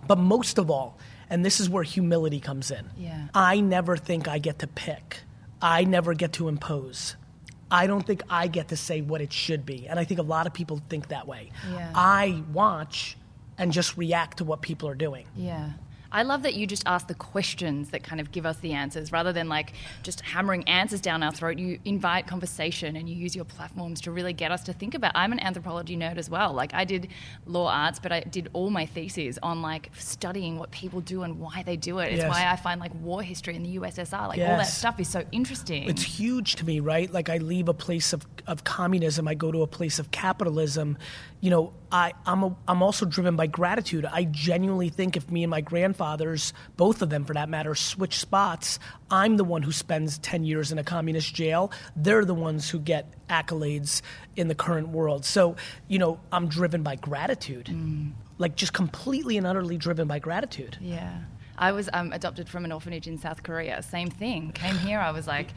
but 0.07 0.17
most 0.17 0.57
of 0.57 0.69
all, 0.71 0.97
and 1.29 1.45
this 1.45 1.59
is 1.59 1.69
where 1.69 1.83
humility 1.83 2.39
comes 2.39 2.71
in. 2.71 2.89
Yeah. 2.97 3.27
I 3.33 3.59
never 3.59 3.97
think 3.97 4.27
I 4.27 4.39
get 4.39 4.59
to 4.59 4.67
pick. 4.67 5.19
I 5.61 5.83
never 5.83 6.13
get 6.13 6.33
to 6.33 6.47
impose. 6.47 7.15
I 7.69 7.87
don't 7.87 8.05
think 8.05 8.21
I 8.29 8.47
get 8.47 8.69
to 8.69 8.77
say 8.77 9.01
what 9.01 9.21
it 9.21 9.33
should 9.33 9.65
be. 9.65 9.87
And 9.87 9.99
I 9.99 10.05
think 10.05 10.19
a 10.19 10.23
lot 10.23 10.47
of 10.47 10.53
people 10.53 10.81
think 10.89 11.09
that 11.09 11.27
way. 11.27 11.51
Yeah. 11.71 11.91
I 11.93 12.43
watch 12.53 13.17
and 13.57 13.71
just 13.71 13.97
react 13.97 14.37
to 14.37 14.45
what 14.45 14.61
people 14.61 14.87
are 14.87 14.95
doing. 14.95 15.27
Yeah. 15.35 15.71
I 16.11 16.23
love 16.23 16.43
that 16.43 16.53
you 16.55 16.67
just 16.67 16.83
ask 16.85 17.07
the 17.07 17.13
questions 17.13 17.89
that 17.89 18.03
kind 18.03 18.19
of 18.21 18.31
give 18.31 18.45
us 18.45 18.57
the 18.57 18.73
answers 18.73 19.11
rather 19.11 19.33
than 19.33 19.49
like 19.49 19.73
just 20.03 20.21
hammering 20.21 20.63
answers 20.67 21.01
down 21.01 21.23
our 21.23 21.31
throat. 21.31 21.57
You 21.59 21.79
invite 21.85 22.27
conversation 22.27 22.95
and 22.95 23.09
you 23.09 23.15
use 23.15 23.35
your 23.35 23.45
platforms 23.45 24.01
to 24.01 24.11
really 24.11 24.33
get 24.33 24.51
us 24.51 24.63
to 24.63 24.73
think 24.73 24.93
about. 24.93 25.11
I'm 25.15 25.31
an 25.31 25.39
anthropology 25.39 25.97
nerd 25.97 26.17
as 26.17 26.29
well. 26.29 26.53
Like 26.53 26.73
I 26.73 26.85
did 26.85 27.09
law 27.45 27.69
arts, 27.69 27.99
but 27.99 28.11
I 28.11 28.21
did 28.21 28.49
all 28.53 28.69
my 28.69 28.85
theses 28.85 29.37
on 29.43 29.61
like 29.61 29.89
studying 29.97 30.57
what 30.57 30.71
people 30.71 31.01
do 31.01 31.23
and 31.23 31.39
why 31.39 31.63
they 31.65 31.77
do 31.77 31.99
it. 31.99 32.13
It's 32.13 32.17
Yes. 32.23 32.29
why 32.29 32.49
I 32.51 32.55
find 32.55 32.79
like 32.79 32.93
war 33.01 33.21
history 33.21 33.55
in 33.55 33.63
the 33.63 33.77
USSR, 33.77 34.27
like 34.29 34.39
all 34.39 34.57
that 34.57 34.67
stuff 34.67 34.99
is 34.99 35.07
so 35.07 35.23
interesting. 35.31 35.87
It's 35.89 36.03
huge 36.03 36.55
to 36.55 36.65
me, 36.65 36.79
right? 36.79 37.11
Like 37.11 37.29
I 37.29 37.37
leave 37.37 37.67
a 37.69 37.73
place 37.73 38.13
of, 38.13 38.25
of 38.47 38.63
communism, 38.63 39.27
I 39.27 39.33
go 39.35 39.51
to 39.51 39.61
a 39.61 39.67
place 39.67 39.99
of 39.99 40.11
capitalism. 40.11 40.97
You 41.41 41.51
know, 41.51 41.73
I, 41.91 42.13
I'm, 42.25 42.43
a, 42.43 42.55
I'm 42.67 42.81
also 42.81 43.05
driven 43.05 43.35
by 43.35 43.45
gratitude. 43.47 44.05
I 44.05 44.23
genuinely 44.23 44.89
think 44.89 45.15
if 45.15 45.29
me 45.29 45.43
and 45.43 45.51
my 45.51 45.61
grandfathers, 45.97 46.53
both 46.75 47.01
of 47.01 47.09
them 47.09 47.25
for 47.25 47.33
that 47.33 47.49
matter, 47.49 47.73
switch 47.75 48.19
spots, 48.19 48.79
I'm 49.09 49.37
the 49.37 49.43
one 49.43 49.63
who 49.63 49.71
spends 49.71 50.17
10 50.19 50.43
years 50.43 50.71
in 50.71 50.77
a 50.77 50.83
communist 50.83 51.33
jail. 51.33 51.71
They're 51.95 52.25
the 52.25 52.35
ones 52.35 52.69
who 52.69 52.79
get 52.79 53.05
accolades 53.27 54.01
in 54.35 54.47
the 54.47 54.55
current 54.55 54.89
world. 54.89 55.25
So, 55.25 55.55
you 55.87 55.97
know, 55.97 56.19
I'm 56.31 56.47
driven 56.47 56.83
by 56.83 56.95
gratitude. 56.95 57.69
Like 58.37 58.55
just 58.55 58.73
completely 58.73 59.37
and 59.37 59.47
utterly 59.47 59.77
driven 59.77 60.07
by 60.07 60.19
gratitude. 60.19 60.77
Yeah. 60.79 61.21
I 61.57 61.71
was 61.71 61.89
um, 61.91 62.13
adopted 62.13 62.47
from 62.47 62.65
an 62.65 62.71
orphanage 62.71 63.07
in 63.07 63.17
South 63.17 63.41
Korea. 63.41 63.81
Same 63.81 64.11
thing. 64.11 64.51
Came 64.51 64.75
here, 64.75 64.99
I 64.99 65.09
was 65.09 65.25
like, 65.25 65.47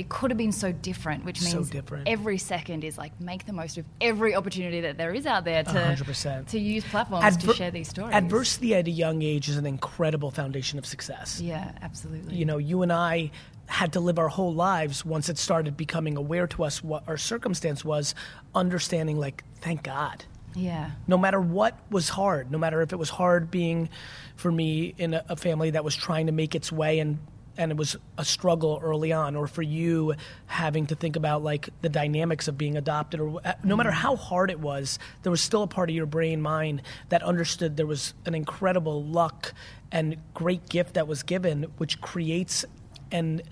it 0.00 0.08
could 0.08 0.30
have 0.30 0.38
been 0.38 0.52
so 0.52 0.72
different, 0.72 1.24
which 1.24 1.40
So 1.40 1.58
means 1.58 1.70
different. 1.70 2.08
every 2.08 2.38
second 2.38 2.82
is 2.84 2.96
like 2.98 3.20
make 3.20 3.46
the 3.46 3.52
most 3.52 3.78
of 3.78 3.84
every 4.00 4.34
opportunity 4.34 4.80
that 4.80 4.96
there 4.96 5.12
is 5.14 5.26
out 5.26 5.44
there 5.44 5.62
to, 5.62 5.70
100%. 5.70 6.48
to 6.48 6.58
use 6.58 6.84
platforms 6.84 7.36
to 7.36 7.52
share 7.54 7.70
these 7.70 7.88
stories. 7.88 8.14
Adversity 8.14 8.74
at 8.74 8.86
a 8.88 8.90
young 8.90 9.22
age 9.22 9.48
is 9.48 9.56
an 9.56 9.66
incredible 9.66 10.30
foundation 10.30 10.78
of 10.78 10.86
success. 10.86 11.40
Yeah, 11.40 11.72
absolutely. 11.82 12.34
You 12.34 12.44
know, 12.46 12.58
you 12.58 12.82
and 12.82 12.92
I 12.92 13.30
had 13.66 13.92
to 13.92 14.00
live 14.00 14.18
our 14.18 14.28
whole 14.28 14.52
lives 14.54 15.04
once 15.04 15.28
it 15.28 15.38
started 15.38 15.76
becoming 15.76 16.16
aware 16.16 16.46
to 16.48 16.64
us 16.64 16.82
what 16.82 17.04
our 17.06 17.16
circumstance 17.16 17.84
was, 17.84 18.14
understanding, 18.54 19.18
like, 19.18 19.44
thank 19.60 19.82
God. 19.84 20.24
yeah. 20.56 20.90
No 21.06 21.16
matter 21.16 21.40
what 21.40 21.78
was 21.90 22.08
hard, 22.08 22.50
no 22.50 22.58
matter 22.58 22.82
if 22.82 22.92
it 22.92 22.96
was 22.98 23.10
hard 23.10 23.50
being 23.50 23.88
for 24.34 24.50
me 24.50 24.94
in 24.98 25.14
a, 25.14 25.24
a 25.28 25.36
family 25.36 25.70
that 25.70 25.84
was 25.84 25.94
trying 25.94 26.26
to 26.26 26.32
make 26.32 26.54
its 26.56 26.72
way 26.72 26.98
and 26.98 27.18
and 27.60 27.70
it 27.70 27.76
was 27.76 27.94
a 28.16 28.24
struggle 28.24 28.80
early 28.82 29.12
on, 29.12 29.36
or 29.36 29.46
for 29.46 29.60
you 29.60 30.14
having 30.46 30.86
to 30.86 30.94
think 30.94 31.14
about 31.14 31.44
like 31.44 31.68
the 31.82 31.90
dynamics 31.90 32.48
of 32.48 32.56
being 32.56 32.78
adopted, 32.78 33.20
or 33.20 33.38
no 33.62 33.76
matter 33.76 33.90
how 33.90 34.16
hard 34.16 34.50
it 34.50 34.58
was, 34.58 34.98
there 35.22 35.30
was 35.30 35.42
still 35.42 35.62
a 35.62 35.66
part 35.66 35.90
of 35.90 35.94
your 35.94 36.06
brain 36.06 36.40
mind 36.40 36.80
that 37.10 37.22
understood 37.22 37.76
there 37.76 37.86
was 37.86 38.14
an 38.24 38.34
incredible 38.34 39.04
luck 39.04 39.52
and 39.92 40.16
great 40.32 40.70
gift 40.70 40.94
that 40.94 41.06
was 41.06 41.22
given, 41.22 41.64
which 41.76 42.00
creates 42.00 42.64
an 43.12 43.42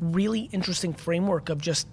really 0.00 0.42
interesting 0.52 0.92
framework 0.94 1.48
of 1.48 1.60
just 1.60 1.88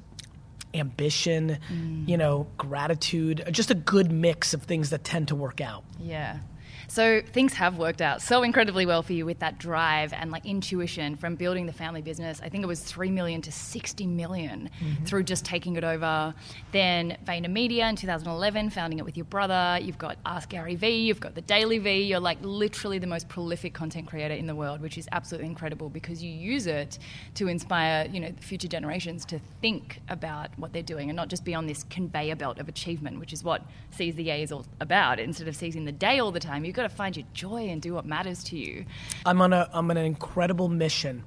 ambition, 0.76 1.58
mm. 1.74 2.08
you 2.08 2.16
know, 2.16 2.46
gratitude, 2.58 3.44
just 3.50 3.72
a 3.72 3.76
good 3.76 4.12
mix 4.12 4.54
of 4.54 4.62
things 4.62 4.92
that 4.92 5.04
tend 5.04 5.30
to 5.30 5.36
work 5.36 5.62
out. 5.62 5.84
Yeah. 6.00 6.38
So 6.88 7.22
things 7.22 7.54
have 7.54 7.78
worked 7.78 8.02
out 8.02 8.22
so 8.22 8.44
incredibly 8.44 8.86
well 8.86 9.02
for 9.02 9.14
you 9.14 9.26
with 9.26 9.40
that 9.40 9.58
drive 9.58 10.14
and 10.14 10.32
like 10.32 10.46
intuition 10.46 11.16
from 11.16 11.36
building 11.36 11.66
the 11.66 11.74
family 11.74 12.02
business. 12.02 12.42
I 12.44 12.50
think 12.50 12.64
it 12.64 12.68
was 12.68 12.82
3 12.82 13.12
million 13.12 13.42
to 13.44 13.52
60 13.52 14.08
million 14.08 14.70
mm-hmm. 14.80 15.04
through 15.06 15.24
just 15.24 15.46
taking 15.46 15.76
it 15.76 15.84
over. 15.84 16.34
Then 16.72 17.18
Vayner 17.26 17.52
Media 17.52 17.88
in 17.90 17.96
2011, 17.96 18.70
founding 18.70 19.00
it 19.00 19.06
with 19.06 19.18
your 19.18 19.26
brother. 19.26 19.80
You've 19.82 19.98
got 19.98 20.18
Ask 20.26 20.50
Gary 20.50 20.76
V, 20.76 20.90
you've 20.90 21.20
got 21.20 21.36
the 21.36 21.42
Daily 21.42 21.80
V. 21.80 22.04
You're 22.04 22.20
like 22.20 22.38
literally 22.42 23.00
the 23.00 23.08
most 23.08 23.28
prolific 23.30 23.74
content 23.74 24.08
creator 24.08 24.34
in 24.34 24.48
the 24.48 24.56
world, 24.56 24.82
which 24.82 24.98
is 24.98 25.08
absolutely 25.12 25.48
incredible 25.48 25.90
because 25.90 26.24
you 26.24 26.32
use 26.32 26.68
it 26.68 27.00
to 27.36 27.48
inspire, 27.48 28.08
you 28.12 28.20
know, 28.20 28.32
future 28.40 28.68
generations 28.68 29.26
to 29.26 29.40
think 29.62 30.02
about 30.10 30.50
what 30.58 30.74
they're 30.74 30.84
doing 30.84 31.10
and 31.10 31.18
not 31.18 31.28
just 31.28 31.44
be 31.44 31.56
on 31.56 31.66
this 31.66 31.84
conveyor 31.90 32.36
belt 32.36 32.60
of 32.60 32.68
achievement, 32.68 33.20
which 33.20 33.34
is 33.34 33.44
what 33.44 33.64
Seize 33.92 34.16
the 34.16 34.24
Yay 34.24 34.44
is 34.44 34.52
all 34.52 34.66
about. 34.80 35.20
Instead 35.20 35.48
of 35.48 35.56
seizing 35.56 35.86
the 35.86 35.92
day 35.92 36.20
all 36.20 36.32
the 36.32 36.40
time, 36.40 36.66
you've 36.66 36.75
got 36.76 36.84
to 36.84 36.90
find 36.90 37.16
your 37.18 37.26
joy 37.34 37.70
and 37.70 37.82
do 37.82 37.94
what 37.94 38.06
matters 38.06 38.44
to 38.46 38.58
you. 38.58 38.86
I'm 39.26 39.42
on 39.42 39.54
a 39.54 39.70
I'm 39.74 39.90
on 39.90 39.98
an 39.98 40.06
incredible 40.06 40.70
mission, 40.70 41.24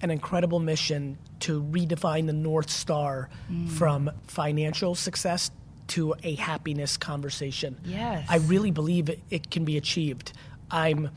an 0.00 0.10
incredible 0.10 0.60
mission 0.60 1.18
to 1.40 1.62
redefine 1.62 2.26
the 2.26 2.32
North 2.32 2.70
Star 2.70 3.28
mm. 3.50 3.68
from 3.70 4.10
financial 4.26 4.94
success 4.94 5.50
to 5.88 6.14
a 6.22 6.34
happiness 6.34 6.96
conversation. 6.96 7.78
Yes. 7.84 8.26
I 8.28 8.36
really 8.38 8.70
believe 8.70 9.08
it, 9.08 9.20
it 9.30 9.50
can 9.50 9.64
be 9.64 9.76
achieved. 9.76 10.32
I'm 10.70 11.10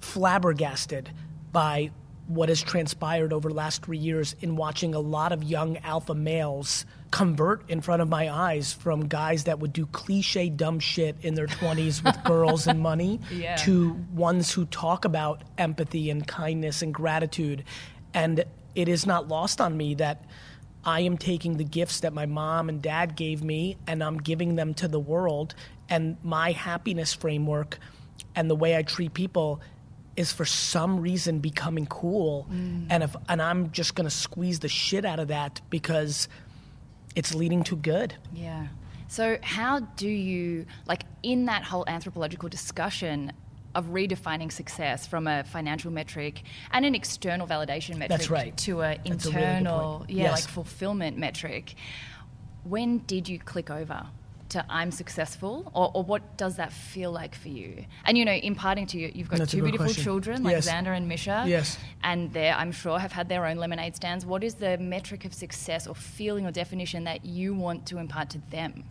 flabbergasted 0.00 1.10
by 1.52 1.90
what 2.26 2.48
has 2.48 2.62
transpired 2.62 3.32
over 3.32 3.48
the 3.48 3.54
last 3.54 3.84
three 3.84 3.98
years 3.98 4.36
in 4.40 4.56
watching 4.56 4.94
a 4.94 5.00
lot 5.00 5.32
of 5.32 5.42
young 5.42 5.78
alpha 5.78 6.14
males 6.14 6.84
convert 7.10 7.68
in 7.70 7.80
front 7.80 8.02
of 8.02 8.08
my 8.08 8.30
eyes 8.32 8.72
from 8.72 9.08
guys 9.08 9.44
that 9.44 9.58
would 9.60 9.72
do 9.72 9.86
cliche 9.86 10.48
dumb 10.50 10.78
shit 10.78 11.16
in 11.22 11.34
their 11.34 11.46
20s 11.46 12.04
with 12.04 12.22
girls 12.24 12.66
and 12.66 12.80
money 12.80 13.18
Yeah. 13.30 13.56
to 13.56 13.92
ones 14.12 14.52
who 14.52 14.66
talk 14.66 15.04
about 15.04 15.42
empathy 15.56 16.10
and 16.10 16.26
kindness 16.26 16.82
and 16.82 16.92
gratitude. 16.92 17.64
And 18.12 18.44
it 18.74 18.88
is 18.88 19.06
not 19.06 19.28
lost 19.28 19.60
on 19.60 19.76
me 19.76 19.94
that 19.94 20.24
I 20.84 21.00
am 21.00 21.16
taking 21.18 21.56
the 21.56 21.64
gifts 21.64 22.00
that 22.00 22.12
my 22.12 22.26
mom 22.26 22.68
and 22.68 22.80
dad 22.82 23.16
gave 23.16 23.42
me 23.42 23.76
and 23.86 24.02
I'm 24.04 24.18
giving 24.18 24.56
them 24.56 24.74
to 24.74 24.88
the 24.88 25.00
world. 25.00 25.54
And 25.88 26.16
my 26.22 26.52
happiness 26.52 27.14
framework 27.14 27.78
and 28.36 28.50
the 28.50 28.54
way 28.54 28.76
I 28.76 28.82
treat 28.82 29.14
people 29.14 29.60
is 30.16 30.32
for 30.32 30.44
some 30.44 31.00
reason 31.00 31.38
becoming 31.38 31.86
cool. 31.86 32.46
Mm. 32.52 32.86
And 32.90 33.02
if 33.04 33.14
and 33.28 33.40
I'm 33.40 33.70
just 33.70 33.94
gonna 33.94 34.10
squeeze 34.10 34.58
the 34.60 34.68
shit 34.68 35.04
out 35.04 35.20
of 35.20 35.28
that 35.28 35.60
because 35.70 36.28
it's 37.18 37.34
leading 37.34 37.64
to 37.64 37.74
good. 37.76 38.14
Yeah. 38.32 38.68
So, 39.08 39.38
how 39.42 39.80
do 39.80 40.08
you, 40.08 40.66
like, 40.86 41.02
in 41.22 41.46
that 41.46 41.64
whole 41.64 41.84
anthropological 41.88 42.48
discussion 42.48 43.32
of 43.74 43.86
redefining 43.86 44.52
success 44.52 45.06
from 45.06 45.26
a 45.26 45.42
financial 45.44 45.90
metric 45.90 46.42
and 46.70 46.86
an 46.86 46.94
external 46.94 47.46
validation 47.46 47.96
metric 47.96 48.08
That's 48.10 48.30
right. 48.30 48.56
to 48.58 48.80
an 48.82 48.86
a 48.86 48.88
really 48.90 49.00
internal, 49.04 50.04
yeah, 50.08 50.24
Yes. 50.24 50.32
like 50.42 50.48
fulfillment 50.50 51.18
metric, 51.18 51.74
when 52.64 52.98
did 52.98 53.28
you 53.28 53.38
click 53.38 53.68
over? 53.70 54.06
To 54.50 54.64
I'm 54.70 54.90
successful, 54.90 55.70
or, 55.74 55.90
or 55.92 56.02
what 56.02 56.38
does 56.38 56.56
that 56.56 56.72
feel 56.72 57.12
like 57.12 57.34
for 57.34 57.48
you? 57.48 57.84
And 58.06 58.16
you 58.16 58.24
know, 58.24 58.32
imparting 58.32 58.86
to 58.86 58.98
you, 58.98 59.12
you've 59.14 59.28
got 59.28 59.40
That's 59.40 59.50
two 59.52 59.60
beautiful 59.60 59.84
question. 59.84 60.02
children 60.02 60.42
like 60.42 60.52
Yes. 60.52 60.68
Xander 60.70 60.96
and 60.96 61.06
Misha. 61.06 61.44
Yes. 61.46 61.76
And 62.02 62.32
they, 62.32 62.48
I'm 62.48 62.72
sure, 62.72 62.98
have 62.98 63.12
had 63.12 63.28
their 63.28 63.44
own 63.44 63.58
lemonade 63.58 63.94
stands. 63.94 64.24
What 64.24 64.42
is 64.42 64.54
the 64.54 64.78
metric 64.78 65.26
of 65.26 65.34
success 65.34 65.86
or 65.86 65.94
feeling 65.94 66.46
or 66.46 66.50
definition 66.50 67.04
that 67.04 67.26
you 67.26 67.52
want 67.54 67.84
to 67.88 67.98
impart 67.98 68.30
to 68.30 68.38
them? 68.50 68.84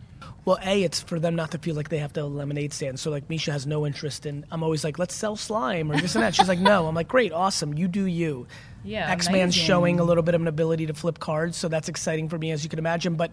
Well, 0.44 0.58
A, 0.64 0.82
it's 0.84 1.00
for 1.00 1.18
them 1.18 1.34
not 1.34 1.50
to 1.50 1.58
feel 1.58 1.74
like 1.74 1.88
they 1.88 1.98
have 1.98 2.12
to 2.12 2.20
have 2.20 2.30
a 2.30 2.34
lemonade 2.34 2.72
stand. 2.72 3.00
So, 3.00 3.10
like, 3.10 3.28
Misha 3.28 3.50
has 3.52 3.66
no 3.66 3.84
interest 3.84 4.26
in, 4.26 4.44
I'm 4.52 4.62
always 4.62 4.84
like, 4.84 4.98
let's 4.98 5.14
sell 5.14 5.34
slime 5.36 5.90
or 5.90 6.00
this 6.00 6.14
and 6.14 6.22
that. 6.22 6.34
She's 6.36 6.48
like, 6.48 6.58
no. 6.60 6.86
I'm 6.86 6.94
like, 6.94 7.08
great, 7.08 7.32
awesome. 7.32 7.74
You 7.74 7.88
do 7.88 8.04
you. 8.04 8.46
Yeah, 8.84 9.10
X 9.10 9.28
Man's 9.28 9.56
showing 9.56 9.98
a 9.98 10.04
little 10.04 10.22
bit 10.22 10.34
of 10.36 10.40
an 10.40 10.46
ability 10.46 10.86
to 10.86 10.94
flip 10.94 11.18
cards. 11.18 11.56
So, 11.56 11.66
that's 11.68 11.88
exciting 11.88 12.28
for 12.28 12.38
me, 12.38 12.52
as 12.52 12.62
you 12.62 12.70
can 12.70 12.78
imagine. 12.78 13.16
But 13.16 13.32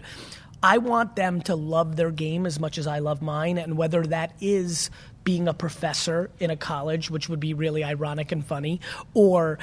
I 0.63 0.77
want 0.77 1.15
them 1.15 1.41
to 1.41 1.55
love 1.55 1.95
their 1.95 2.12
game 2.12 2.45
as 2.45 2.59
much 2.59 2.77
as 2.77 2.88
I 2.88 3.00
love 3.00 3.21
mine. 3.21 3.57
And 3.57 3.77
whether 3.77 4.03
that 4.07 4.33
is 4.41 4.89
being 5.24 5.47
a 5.47 5.53
professor 5.53 6.29
in 6.39 6.51
a 6.51 6.55
college, 6.55 7.09
which 7.09 7.27
would 7.29 7.39
be 7.39 7.53
really 7.53 7.83
ironic 7.83 8.31
and 8.31 8.45
funny, 8.45 8.79
or 9.13 9.57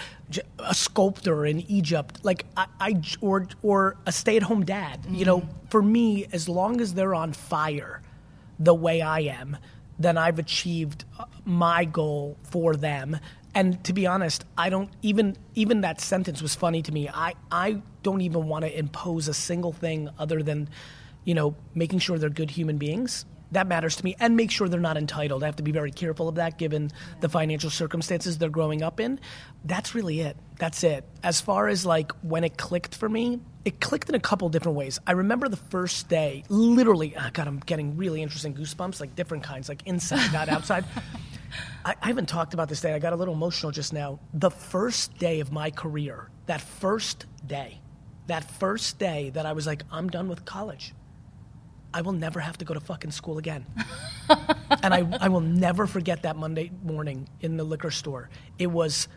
a 0.59 0.75
sculptor 0.75 1.47
in 1.47 1.61
Egypt, 1.71 2.19
like 2.25 2.45
I, 2.57 2.67
I 2.81 3.03
or 3.21 3.47
or 3.63 3.97
a 4.05 4.13
stay-at-home 4.13 4.65
dad. 4.65 5.01
You 5.09 5.25
know, 5.25 5.49
for 5.71 5.81
me, 5.81 6.27
as 6.33 6.49
long 6.49 6.81
as 6.81 6.95
they're 6.95 7.15
on 7.15 7.33
fire, 7.33 8.03
the 8.59 8.75
way 8.75 9.03
I 9.03 9.21
am, 9.21 9.57
then 9.99 10.19
I've 10.19 10.41
achieved 10.41 11.05
uh, 11.19 11.27
my 11.45 11.85
goal 11.85 12.37
for 12.43 12.75
them. 12.75 13.19
And 13.55 13.83
to 13.85 13.93
be 13.93 14.07
honest, 14.07 14.45
I 14.57 14.71
don't 14.71 14.91
even 15.03 15.37
even 15.55 15.83
that 15.83 16.01
sentence 16.01 16.41
was 16.41 16.55
funny 16.55 16.83
to 16.83 16.93
me. 16.93 17.09
I 17.09 17.35
I 17.51 17.83
don't 18.03 18.23
even 18.23 18.49
want 18.49 18.65
to 18.65 18.79
impose 18.79 19.29
a 19.29 19.35
single 19.35 19.73
thing 19.73 20.09
other 20.19 20.43
than, 20.43 20.69
you 21.25 21.35
know, 21.35 21.55
making 21.75 21.99
sure 21.99 22.19
they're 22.19 22.31
good 22.31 22.51
human 22.51 22.79
beings. 22.79 23.25
That 23.53 23.67
matters 23.67 23.97
to 23.97 24.05
me, 24.05 24.17
and 24.19 24.35
make 24.35 24.51
sure 24.51 24.67
they're 24.67 24.81
not 24.81 24.97
entitled. 24.97 25.43
I 25.43 25.47
have 25.47 25.57
to 25.57 25.63
be 25.63 25.73
very 25.73 25.91
careful 25.91 26.27
of 26.27 26.37
that, 26.37 26.57
given 26.57 26.91
the 27.21 27.29
financial 27.29 27.69
circumstances 27.69 28.39
they're 28.39 28.49
growing 28.49 28.83
up 28.83 28.99
in. 28.99 29.21
That's 29.67 29.95
really 29.95 30.21
it. 30.21 30.39
That's 30.59 30.83
it. 30.83 31.05
As 31.23 31.43
far 31.43 31.69
as 31.69 31.85
like 31.85 32.13
when 32.23 32.45
it 32.45 32.57
clicked 32.57 32.95
for 32.95 33.11
me, 33.11 33.41
it 33.67 33.79
clicked 33.79 34.09
in 34.09 34.15
a 34.15 34.21
couple 34.21 34.49
different 34.49 34.79
ways. 34.79 34.99
I 35.07 35.13
remember 35.13 35.51
the 35.51 35.59
first 35.59 36.09
day, 36.09 36.45
literally. 36.49 37.15
Oh 37.15 37.29
God, 37.31 37.47
I'm 37.47 37.59
getting 37.59 37.99
really 37.99 38.23
interesting 38.23 38.55
goosebumps, 38.55 39.01
like 39.01 39.15
different 39.15 39.45
kinds, 39.45 39.69
like 39.69 39.83
inside, 39.85 40.33
not 40.33 40.49
outside. 40.49 40.87
I, 41.85 41.95
I 42.01 42.07
haven't 42.09 42.29
talked 42.29 42.55
about 42.55 42.69
this 42.69 42.81
day. 42.81 42.95
I 42.95 42.99
got 42.99 43.13
a 43.13 43.17
little 43.17 43.35
emotional 43.35 43.73
just 43.73 43.93
now. 43.93 44.21
The 44.33 44.51
first 44.51 45.17
day 45.19 45.41
of 45.41 45.53
my 45.53 45.71
career, 45.71 46.29
that 46.47 46.61
first 46.61 47.27
day, 47.47 47.81
that 48.27 48.45
first 48.45 48.99
day 48.99 49.31
that 49.31 49.47
I 49.47 49.53
was 49.53 49.67
like, 49.67 49.83
I'm 49.91 50.09
done 50.09 50.29
with 50.29 50.45
college. 50.45 50.95
I 51.95 52.01
will 52.01 52.13
never 52.13 52.41
have 52.41 52.57
to 52.59 52.65
go 52.65 52.75
to 52.75 52.81
fucking 52.81 53.11
school 53.11 53.39
again. 53.39 53.67
and 54.83 54.95
I, 54.95 55.07
I 55.21 55.29
will 55.29 55.41
never 55.41 55.87
forget 55.87 56.23
that 56.23 56.37
Monday 56.37 56.71
morning 56.83 57.29
in 57.41 57.57
the 57.57 57.65
liquor 57.65 57.91
store. 57.91 58.31
It 58.59 58.69
was 58.69 59.09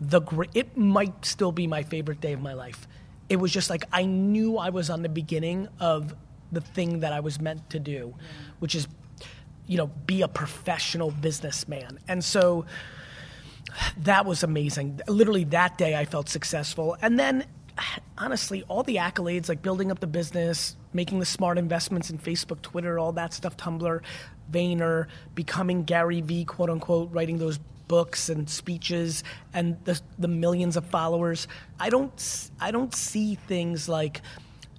the 0.00 0.20
great, 0.20 0.50
it 0.54 0.76
might 0.76 1.24
still 1.24 1.52
be 1.52 1.66
my 1.66 1.82
favorite 1.82 2.20
day 2.20 2.32
of 2.32 2.40
my 2.40 2.54
life. 2.54 2.86
It 3.28 3.36
was 3.36 3.52
just 3.52 3.70
like 3.70 3.84
I 3.92 4.04
knew 4.04 4.58
I 4.58 4.70
was 4.70 4.90
on 4.90 5.02
the 5.02 5.08
beginning 5.08 5.68
of 5.80 6.14
the 6.52 6.60
thing 6.60 7.00
that 7.00 7.12
I 7.12 7.20
was 7.20 7.40
meant 7.40 7.68
to 7.70 7.80
do, 7.80 8.14
which 8.58 8.74
is, 8.74 8.86
you 9.66 9.76
know, 9.76 9.86
be 10.06 10.22
a 10.22 10.28
professional 10.28 11.10
businessman. 11.10 11.98
And 12.08 12.22
so 12.22 12.66
that 13.98 14.26
was 14.26 14.42
amazing. 14.42 15.00
Literally 15.08 15.44
that 15.44 15.78
day 15.78 15.96
I 15.96 16.04
felt 16.04 16.28
successful. 16.28 16.96
And 17.00 17.18
then 17.18 17.44
honestly, 18.18 18.62
all 18.68 18.82
the 18.82 18.96
accolades 18.96 19.48
like 19.48 19.62
building 19.62 19.90
up 19.90 20.00
the 20.00 20.06
business, 20.06 20.76
making 20.92 21.18
the 21.18 21.26
smart 21.26 21.58
investments 21.58 22.10
in 22.10 22.18
Facebook, 22.18 22.62
Twitter, 22.62 22.98
all 22.98 23.12
that 23.12 23.34
stuff, 23.34 23.56
Tumblr, 23.56 24.00
Vayner, 24.50 25.06
becoming 25.34 25.84
Gary 25.84 26.20
V, 26.20 26.44
quote 26.44 26.70
unquote, 26.70 27.10
writing 27.12 27.38
those 27.38 27.58
books 27.88 28.28
and 28.28 28.48
speeches 28.48 29.24
and 29.52 29.76
the, 29.84 30.00
the 30.18 30.28
millions 30.28 30.76
of 30.76 30.86
followers. 30.86 31.48
I 31.78 31.90
don't 31.90 32.50
I 32.60 32.70
don't 32.70 32.94
see 32.94 33.34
things 33.34 33.88
like 33.88 34.22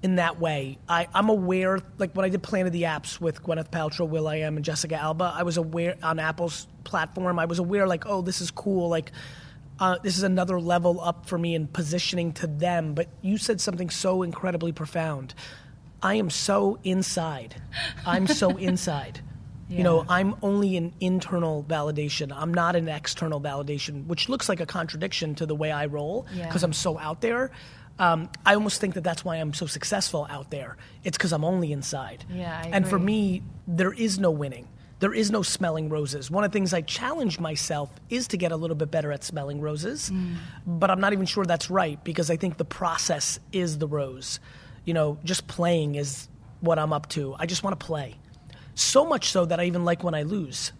in 0.05 0.15
that 0.17 0.39
way. 0.39 0.77
I, 0.87 1.07
I'm 1.15 1.29
aware, 1.29 1.79
like 1.97 2.13
when 2.13 2.25
I 2.25 2.29
did 2.29 2.43
Planet 2.43 2.67
of 2.67 2.73
the 2.73 2.83
Apps 2.83 3.19
with 3.19 3.41
Gwyneth 3.41 3.71
Paltrow, 3.71 4.07
will.i.am, 4.07 4.55
and 4.55 4.63
Jessica 4.63 4.95
Alba, 4.95 5.33
I 5.35 5.41
was 5.41 5.57
aware 5.57 5.95
on 6.03 6.19
Apple's 6.19 6.67
platform. 6.83 7.39
I 7.39 7.45
was 7.45 7.57
aware, 7.57 7.87
like, 7.87 8.05
oh, 8.05 8.21
this 8.21 8.39
is 8.39 8.51
cool. 8.51 8.87
Like, 8.87 9.11
uh, 9.79 9.97
this 10.03 10.15
is 10.15 10.21
another 10.23 10.59
level 10.59 11.01
up 11.01 11.25
for 11.25 11.39
me 11.39 11.55
in 11.55 11.65
positioning 11.67 12.33
to 12.33 12.45
them. 12.47 12.93
But 12.93 13.07
you 13.23 13.37
said 13.39 13.59
something 13.59 13.89
so 13.89 14.21
incredibly 14.21 14.71
profound. 14.71 15.33
I 16.03 16.15
am 16.15 16.29
so 16.29 16.77
inside. 16.83 17.55
I'm 18.05 18.27
so 18.27 18.49
inside. 18.57 19.21
You 19.67 19.81
know, 19.81 20.05
I'm 20.07 20.35
only 20.43 20.77
an 20.77 20.93
internal 20.99 21.65
validation. 21.67 22.31
I'm 22.31 22.53
not 22.53 22.75
an 22.75 22.87
external 22.87 23.41
validation, 23.41 24.05
which 24.05 24.29
looks 24.29 24.47
like 24.47 24.59
a 24.59 24.67
contradiction 24.67 25.33
to 25.35 25.47
the 25.47 25.55
way 25.55 25.71
I 25.71 25.87
roll 25.87 26.27
Yeah. 26.35 26.45
because 26.45 26.61
I'm 26.61 26.71
so 26.73 26.99
out 26.99 27.21
there. 27.21 27.49
Um, 27.97 28.29
I 28.45 28.55
almost 28.55 28.81
think 28.81 28.93
that 28.95 29.03
that's 29.03 29.23
why 29.23 29.37
I'm 29.37 29.53
so 29.53 29.65
successful 29.67 30.27
out 30.29 30.51
there. 30.51 30.75
It's 31.03 31.17
because 31.17 31.31
I'm 31.31 31.45
only 31.45 31.71
inside. 31.71 32.25
Yeah, 32.29 32.61
I 32.63 32.69
and 32.69 32.87
for 32.87 32.99
me, 32.99 33.41
there 33.67 33.93
is 33.93 34.19
no 34.19 34.31
winning. 34.31 34.67
There 34.99 35.13
is 35.13 35.29
no 35.31 35.41
smelling 35.41 35.89
roses. 35.89 36.31
One 36.31 36.43
of 36.43 36.51
the 36.51 36.55
things 36.57 36.73
I 36.73 36.81
challenge 36.81 37.39
myself 37.39 37.89
is 38.09 38.27
to 38.29 38.37
get 38.37 38.51
a 38.51 38.55
little 38.55 38.75
bit 38.75 38.91
better 38.91 39.11
at 39.11 39.23
smelling 39.23 39.59
roses, 39.61 40.09
Mm. 40.09 40.35
but 40.65 40.89
I'm 40.89 40.99
not 40.99 41.13
even 41.13 41.25
sure 41.25 41.45
that's 41.45 41.69
right 41.69 42.01
because 42.03 42.29
I 42.29 42.37
think 42.37 42.57
the 42.57 42.65
process 42.65 43.39
is 43.51 43.77
the 43.77 43.87
rose. 43.87 44.39
You 44.85 44.93
know, 44.93 45.17
just 45.23 45.47
playing 45.47 45.95
is 45.95 46.27
what 46.61 46.79
I'm 46.79 46.93
up 46.93 47.09
to. 47.09 47.35
I 47.37 47.45
just 47.45 47.63
want 47.63 47.77
to 47.79 47.85
play. 47.85 48.15
So 48.73 49.05
much 49.05 49.29
so 49.29 49.45
that 49.45 49.59
I 49.59 49.65
even 49.65 49.85
like 49.85 50.03
when 50.03 50.15
I 50.15 50.23
lose. 50.23 50.71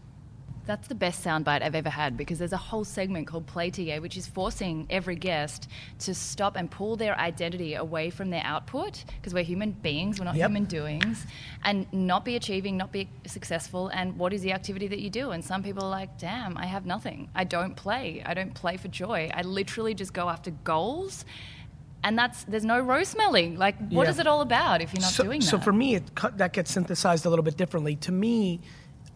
That's 0.65 0.87
the 0.87 0.95
best 0.95 1.23
soundbite 1.23 1.61
I've 1.61 1.75
ever 1.75 1.91
had 1.91 2.17
because 2.17 2.39
there's 2.39 2.51
a 2.53 2.57
whole 2.57 2.83
segment 2.83 3.27
called 3.27 3.45
Play 3.45 3.71
Yay, 3.75 3.99
which 3.99 4.17
is 4.17 4.25
forcing 4.25 4.87
every 4.89 5.15
guest 5.15 5.67
to 5.99 6.15
stop 6.15 6.55
and 6.55 6.71
pull 6.71 6.95
their 6.95 7.15
identity 7.19 7.75
away 7.75 8.09
from 8.09 8.31
their 8.31 8.41
output 8.43 9.03
because 9.17 9.33
we're 9.33 9.43
human 9.43 9.71
beings, 9.71 10.17
we're 10.17 10.25
not 10.25 10.35
Yep. 10.35 10.49
human 10.49 10.65
doings, 10.65 11.27
and 11.63 11.85
not 11.93 12.25
be 12.25 12.35
achieving, 12.35 12.77
not 12.77 12.91
be 12.91 13.07
successful. 13.27 13.89
And 13.89 14.17
what 14.17 14.33
is 14.33 14.41
the 14.41 14.53
activity 14.53 14.87
that 14.87 14.99
you 14.99 15.11
do? 15.11 15.31
And 15.31 15.45
some 15.45 15.61
people 15.61 15.83
are 15.83 15.89
like, 15.89 16.17
damn, 16.17 16.57
I 16.57 16.65
have 16.65 16.85
nothing. 16.87 17.29
I 17.35 17.43
don't 17.43 17.75
play. 17.75 18.23
I 18.25 18.33
don't 18.33 18.53
play 18.55 18.77
for 18.77 18.87
joy. 18.87 19.29
I 19.35 19.43
literally 19.43 19.93
just 19.93 20.13
go 20.13 20.29
after 20.29 20.49
goals. 20.63 21.25
And 22.03 22.17
that's 22.17 22.43
there's 22.43 22.65
no 22.65 22.79
rose 22.79 23.09
smelling. 23.09 23.57
Like, 23.57 23.77
what 23.89 24.03
Yeah. 24.05 24.09
is 24.09 24.19
it 24.19 24.25
all 24.27 24.41
about 24.41 24.81
if 24.81 24.93
you're 24.93 25.01
not 25.01 25.11
so, 25.11 25.23
doing 25.23 25.41
that? 25.41 25.45
so 25.47 25.59
for 25.59 25.71
me, 25.73 25.95
it, 25.95 26.03
that 26.37 26.53
gets 26.53 26.71
synthesized 26.71 27.25
a 27.25 27.29
little 27.29 27.43
bit 27.43 27.55
differently. 27.57 27.95
To 27.97 28.11
me, 28.11 28.61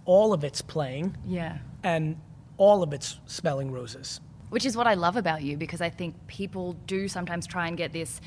all 0.09 0.33
of 0.33 0.43
it's 0.43 0.59
playing 0.63 1.15
yeah. 1.27 1.59
and 1.83 2.17
all 2.57 2.81
of 2.81 2.93
it's 2.93 3.19
smelling 3.27 3.71
roses. 3.71 4.19
which 4.49 4.65
is 4.65 4.75
what 4.75 4.87
I 4.87 4.95
love 4.95 5.15
about 5.15 5.43
you 5.43 5.55
because 5.55 5.81
I 5.81 5.91
think 5.91 6.15
people 6.25 6.73
do 6.87 7.07
sometimes 7.07 7.45
try 7.45 7.67
and 7.67 7.77
get 7.77 7.93
this 7.93 8.19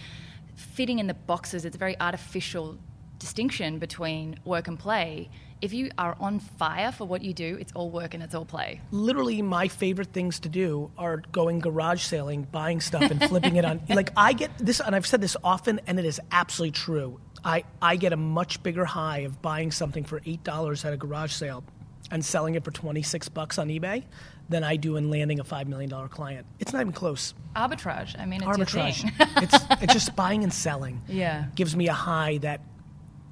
fitting 0.55 1.01
in 1.01 1.09
the 1.09 1.14
boxes. 1.14 1.64
It's 1.64 1.75
a 1.75 1.79
very 1.81 1.97
artificial 1.99 2.79
distinction 3.18 3.81
between 3.81 4.38
work 4.45 4.68
and 4.68 4.79
play. 4.79 5.29
If 5.61 5.73
you 5.73 5.90
are 5.99 6.16
on 6.21 6.38
fire 6.38 6.92
for 6.92 7.05
what 7.05 7.23
you 7.23 7.33
do, 7.35 7.57
it's 7.61 7.73
all 7.73 7.90
work 7.90 8.14
and 8.14 8.23
it's 8.23 8.35
all 8.35 8.45
play. 8.45 8.81
literally 8.92 9.42
my 9.42 9.66
favorite 9.66 10.12
things 10.12 10.38
to 10.40 10.49
do 10.49 10.90
are 10.97 11.16
going 11.33 11.59
garage 11.59 12.03
sailing, 12.03 12.45
buying 12.53 12.81
stuff 12.81 13.11
and 13.11 13.21
flipping 13.25 13.57
it 13.57 13.64
on. 13.64 13.81
Like 13.88 14.11
I 14.16 14.35
get 14.35 14.57
this, 14.59 14.81
and 14.81 14.95
I've 14.95 15.07
said 15.07 15.21
this 15.21 15.37
often, 15.42 15.81
and 15.88 15.99
it 15.99 16.05
is 16.05 16.21
absolutely 16.31 16.73
true. 16.73 17.21
I, 17.45 17.64
I 17.81 17.97
get 17.97 18.12
a 18.12 18.16
much 18.16 18.62
bigger 18.62 18.85
high 18.85 19.21
of 19.21 19.42
buying 19.42 19.73
something 19.73 20.05
for 20.05 20.21
eight 20.27 20.45
dollars 20.45 20.85
at 20.85 20.92
a 20.92 20.97
garage 20.97 21.33
sale 21.33 21.64
and 22.12 22.25
selling 22.25 22.55
it 22.55 22.62
for 22.62 22.70
twenty 22.70 23.03
six 23.03 23.29
bucks 23.29 23.59
on 23.59 23.68
eBay 23.68 24.05
than 24.48 24.62
I 24.62 24.77
do 24.77 24.96
in 24.96 25.11
landing 25.11 25.40
a 25.40 25.44
five 25.44 25.66
million 25.66 25.90
dollar 25.90 26.07
client. 26.09 26.46
It's 26.61 26.72
not 26.72 26.81
even 26.83 26.92
close. 26.92 27.35
Arbitrage. 27.57 28.16
I 28.20 28.27
mean, 28.27 28.42
it's 28.42 28.46
Arbitrage. 28.57 29.11
it's 29.42 29.83
it's 29.83 29.92
just 29.92 30.14
buying 30.22 30.44
and 30.44 30.53
selling. 30.53 31.03
Yeah. 31.09 31.46
gives 31.57 31.75
me 31.75 31.88
a 31.88 31.92
high 31.92 32.38
that 32.38 32.61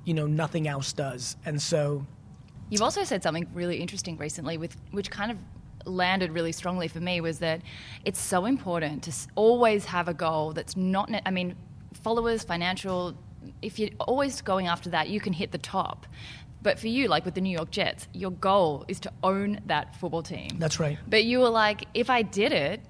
you 0.05 0.15
know 0.15 0.27
nothing 0.27 0.67
else 0.67 0.93
does, 0.93 1.37
and 1.45 1.63
so 1.63 2.05
You've 2.71 2.83
also 2.83 3.03
said 3.03 3.23
something 3.23 3.49
really 3.53 3.79
interesting 3.79 4.17
recently, 4.17 4.57
with 4.57 4.77
which 4.93 5.11
kind 5.11 5.33
of 5.33 5.39
landed 5.87 6.31
really 6.31 6.53
strongly 6.53 6.87
for 6.87 7.01
me, 7.01 7.21
was 7.21 7.41
that 7.41 7.63
it's 8.05 8.21
so 8.21 8.45
important 8.47 9.03
to 9.05 9.13
always 9.35 9.85
have 9.87 10.07
a 10.09 10.15
goal 10.15 10.53
that's 10.53 10.77
not. 10.77 11.11
I 11.27 11.31
mean, 11.31 11.57
followers, 11.93 12.45
financial. 12.45 13.15
If 13.61 13.79
you're 13.79 13.91
always 13.99 14.41
going 14.41 14.69
after 14.69 14.91
that, 14.91 15.09
you 15.09 15.19
can 15.21 15.33
hit 15.33 15.51
the 15.51 15.59
top. 15.59 16.07
But 16.63 16.79
for 16.79 16.89
you, 16.89 17.09
like 17.09 17.25
with 17.25 17.35
the 17.35 17.41
New 17.41 17.57
York 17.57 17.71
Jets, 17.71 18.07
your 18.13 18.31
goal 18.31 18.85
is 18.89 19.01
to 19.01 19.13
own 19.23 19.61
that 19.67 19.97
football 19.97 20.23
team. 20.23 20.59
that's 20.59 20.79
right. 20.79 20.99
But 21.09 21.25
you 21.25 21.39
were 21.41 21.49
like, 21.49 21.87
if 21.95 22.11
I 22.11 22.23
did 22.23 22.53
it, 22.53 22.83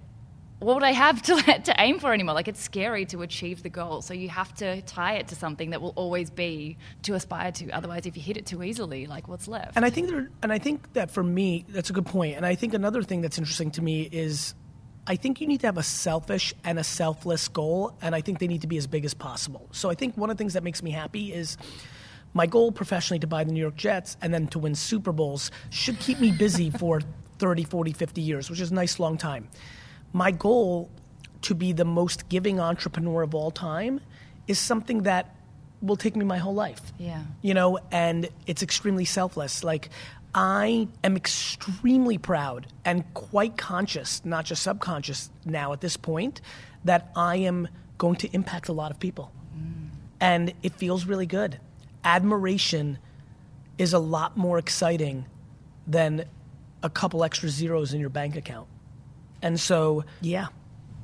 what 0.61 0.74
would 0.74 0.85
I 0.85 0.92
have 0.92 1.22
to 1.28 1.37
to 1.37 1.74
aim 1.78 1.98
for 1.98 2.12
anymore? 2.12 2.35
Like 2.35 2.48
it's 2.48 2.61
scary 2.61 3.04
to 3.06 3.22
achieve 3.22 3.62
the 3.62 3.68
goal, 3.68 4.02
so 4.02 4.14
you 4.14 4.28
have 4.28 4.54
to 4.56 4.83
tie 4.83 5.14
it 5.14 5.28
to 5.28 5.35
something 5.35 5.70
that 5.70 5.83
will 5.83 5.94
always 5.96 6.30
be 6.30 6.76
to 7.02 7.14
aspire 7.14 7.50
to. 7.52 7.70
Otherwise, 7.70 8.06
if 8.06 8.16
you 8.16 8.22
hit 8.22 8.37
it 8.37 8.46
too 8.46 8.62
easily, 8.62 9.06
like 9.06 9.26
what's 9.26 9.48
left? 9.48 9.76
And 9.76 9.85
I 9.85 9.90
think 9.90 10.09
there, 10.09 10.28
and 10.42 10.52
I 10.52 10.59
think 10.59 10.92
that 10.92 11.11
for 11.11 11.22
me, 11.22 11.64
that's 11.68 11.90
a 11.90 11.92
good 11.92 12.06
point. 12.06 12.37
And 12.37 12.46
I 12.46 12.54
think 12.54 12.74
another 12.74 13.02
thing 13.02 13.22
that's 13.22 13.38
interesting 13.38 13.70
to 13.72 13.83
me 13.83 14.02
is, 14.12 14.54
I 15.06 15.16
think 15.16 15.40
you 15.40 15.46
need 15.46 15.61
to 15.61 15.66
have 15.66 15.78
a 15.78 15.83
selfish 15.83 16.54
and 16.62 16.78
a 16.78 16.85
selfless 16.85 17.48
goal, 17.48 17.96
and 18.02 18.14
I 18.14 18.20
think 18.20 18.38
they 18.38 18.48
need 18.48 18.61
to 18.61 18.68
be 18.68 18.76
as 18.76 18.87
big 18.87 19.04
as 19.04 19.14
possible. 19.14 19.68
So 19.72 19.88
I 19.90 19.94
think 19.94 20.16
one 20.16 20.30
of 20.30 20.37
the 20.37 20.40
things 20.40 20.52
that 20.54 20.62
makes 20.62 20.83
me 20.83 20.90
happy 20.90 21.33
is. 21.33 21.56
My 22.33 22.47
goal 22.47 22.71
professionally 22.73 23.19
to 23.21 23.27
buy 23.27 23.45
the 23.45 23.53
New 23.53 23.61
York 23.61 23.77
Jets 23.77 24.16
and 24.23 24.33
then 24.33 24.47
to 24.49 24.59
win 24.59 24.75
Super 24.75 25.12
Bowls 25.12 25.51
should 25.71 25.99
keep 25.99 26.21
me 26.21 26.31
busy 26.31 26.71
for 26.71 27.01
30, 27.38 27.64
40, 27.64 27.93
50 27.93 28.21
years, 28.21 28.51
which 28.51 28.61
is 28.61 28.71
a 28.71 28.75
nice 28.75 28.99
long 29.01 29.16
time. 29.19 29.49
My 30.12 30.31
goal 30.31 30.90
to 31.43 31.55
be 31.55 31.73
the 31.73 31.85
most 31.85 32.29
giving 32.29 32.61
entrepreneur 32.61 33.23
of 33.23 33.35
all 33.35 33.51
time 33.51 34.01
is 34.47 34.59
something 34.59 35.03
that 35.05 35.35
will 35.81 35.97
take 35.97 36.14
me 36.14 36.25
my 36.25 36.37
whole 36.37 36.55
life 36.55 36.93
Yeah. 36.99 37.23
you 37.40 37.55
know, 37.55 37.79
and 37.90 38.29
it's 38.47 38.62
extremely 38.62 39.07
selfless. 39.07 39.64
Like, 39.64 39.88
I 40.35 40.88
am 41.03 41.16
extremely 41.16 42.19
proud 42.19 42.66
and 42.85 43.03
quite 43.14 43.57
conscious, 43.57 44.23
not 44.25 44.45
just 44.45 44.62
subconscious 44.62 45.31
now 45.45 45.73
at 45.73 45.81
this 45.81 45.97
point, 45.97 46.40
that 46.85 47.11
I 47.16 47.37
am 47.37 47.69
going 47.99 48.16
to 48.16 48.29
impact 48.33 48.69
a 48.69 48.73
lot 48.73 48.90
of 48.90 49.01
people. 49.01 49.33
Mm. 49.57 49.88
And 50.21 50.53
it 50.62 50.75
feels 50.75 51.07
really 51.07 51.27
good. 51.27 51.59
Admiration 52.04 52.98
is 53.78 53.92
a 53.92 53.98
lot 53.98 54.36
more 54.36 54.58
exciting 54.58 55.26
than 55.86 56.24
a 56.82 56.90
couple 56.90 57.24
extra 57.24 57.48
zeros 57.48 57.92
in 57.92 58.00
your 58.00 58.10
bank 58.10 58.36
account. 58.36 58.68
And 59.42 59.58
so, 59.58 60.04
yeah, 60.20 60.48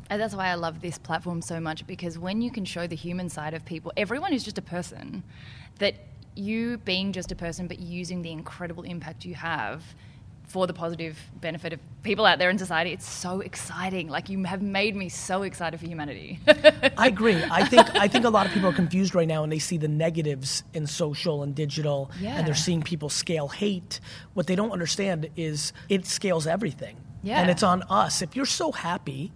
And 0.08 0.20
that's 0.20 0.34
why 0.34 0.48
I 0.48 0.54
love 0.54 0.80
this 0.80 0.98
platform 0.98 1.42
so 1.42 1.58
much 1.60 1.86
because 1.86 2.18
when 2.18 2.40
you 2.40 2.50
can 2.50 2.64
show 2.64 2.86
the 2.86 2.96
human 2.96 3.28
side 3.28 3.54
of 3.54 3.64
people, 3.64 3.92
everyone 3.96 4.32
is 4.32 4.44
just 4.44 4.58
a 4.58 4.62
person, 4.62 5.24
that 5.78 5.94
you 6.36 6.78
being 6.78 7.12
just 7.12 7.32
a 7.32 7.34
person 7.34 7.66
but 7.66 7.78
using 7.78 8.22
the 8.22 8.30
incredible 8.30 8.84
impact 8.84 9.24
you 9.24 9.34
have, 9.34 9.82
for 10.46 10.66
the 10.66 10.72
positive 10.72 11.18
benefit 11.40 11.72
of 11.72 11.80
people 12.04 12.24
out 12.24 12.38
there 12.38 12.50
in 12.50 12.56
society. 12.58 12.92
It's 12.92 13.08
so 13.08 13.40
exciting. 13.40 14.08
Like 14.08 14.28
you 14.28 14.44
have 14.44 14.62
made 14.62 14.94
me 14.94 15.08
so 15.08 15.42
excited 15.42 15.80
for 15.80 15.86
humanity. 15.86 16.38
I 16.96 17.08
agree. 17.08 17.42
I 17.50 17.64
think 17.66 17.94
I 17.96 18.06
think 18.06 18.24
a 18.24 18.30
lot 18.30 18.46
of 18.46 18.52
people 18.52 18.68
are 18.68 18.72
confused 18.72 19.14
right 19.14 19.26
now 19.26 19.42
and 19.42 19.52
they 19.52 19.58
see 19.58 19.76
the 19.76 19.88
negatives 19.88 20.62
in 20.72 20.86
social 20.86 21.42
and 21.42 21.54
digital 21.54 22.10
Yeah. 22.20 22.36
and 22.38 22.46
they're 22.46 22.54
seeing 22.54 22.82
people 22.82 23.08
scale 23.08 23.48
hate. 23.48 23.98
What 24.34 24.46
they 24.46 24.54
don't 24.54 24.70
understand 24.70 25.30
is 25.36 25.72
it 25.88 26.06
scales 26.06 26.46
everything. 26.46 26.96
Yeah. 27.24 27.40
And 27.40 27.50
it's 27.50 27.64
on 27.64 27.82
us. 27.90 28.22
If 28.22 28.36
you're 28.36 28.46
so 28.46 28.70
happy, 28.70 29.32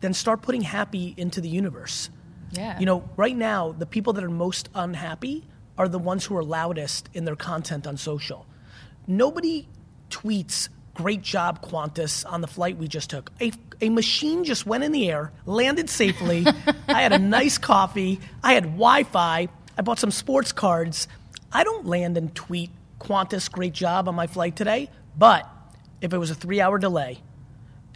then 0.00 0.14
start 0.14 0.42
putting 0.42 0.60
happy 0.62 1.12
into 1.16 1.40
the 1.40 1.48
universe. 1.48 2.08
yeah. 2.52 2.78
You 2.78 2.86
know, 2.86 3.08
right 3.16 3.36
now, 3.36 3.72
the 3.72 3.86
people 3.86 4.12
that 4.12 4.22
are 4.22 4.30
most 4.30 4.68
unhappy 4.76 5.44
are 5.76 5.88
the 5.88 5.98
ones 5.98 6.24
who 6.26 6.36
are 6.36 6.44
loudest 6.44 7.08
in 7.14 7.24
their 7.24 7.34
content 7.36 7.84
on 7.86 7.96
social. 7.96 8.46
Nobody 9.08 9.68
tweets, 10.10 10.68
great 10.94 11.22
job, 11.22 11.62
Qantas, 11.62 12.24
on 12.30 12.40
the 12.40 12.46
flight 12.46 12.76
we 12.76 12.88
just 12.88 13.10
took. 13.10 13.30
A, 13.40 13.52
a 13.80 13.88
machine 13.90 14.44
just 14.44 14.66
went 14.66 14.84
in 14.84 14.92
the 14.92 15.10
air, 15.10 15.32
landed 15.44 15.90
safely. 15.90 16.46
I 16.88 17.02
had 17.02 17.12
a 17.12 17.18
nice 17.18 17.58
coffee. 17.58 18.20
I 18.42 18.54
had 18.54 18.64
Wi 18.64 19.04
Fi. 19.04 19.48
I 19.78 19.82
bought 19.82 19.98
some 19.98 20.10
sports 20.10 20.52
cards. 20.52 21.08
I 21.52 21.64
don't 21.64 21.86
land 21.86 22.16
and 22.16 22.34
tweet, 22.34 22.70
Qantas, 23.00 23.50
great 23.50 23.72
job 23.72 24.08
on 24.08 24.14
my 24.14 24.26
flight 24.26 24.56
today. 24.56 24.90
But 25.16 25.48
if 26.00 26.12
it 26.12 26.18
was 26.18 26.30
a 26.30 26.34
three 26.34 26.60
hour 26.60 26.78
delay, 26.78 27.20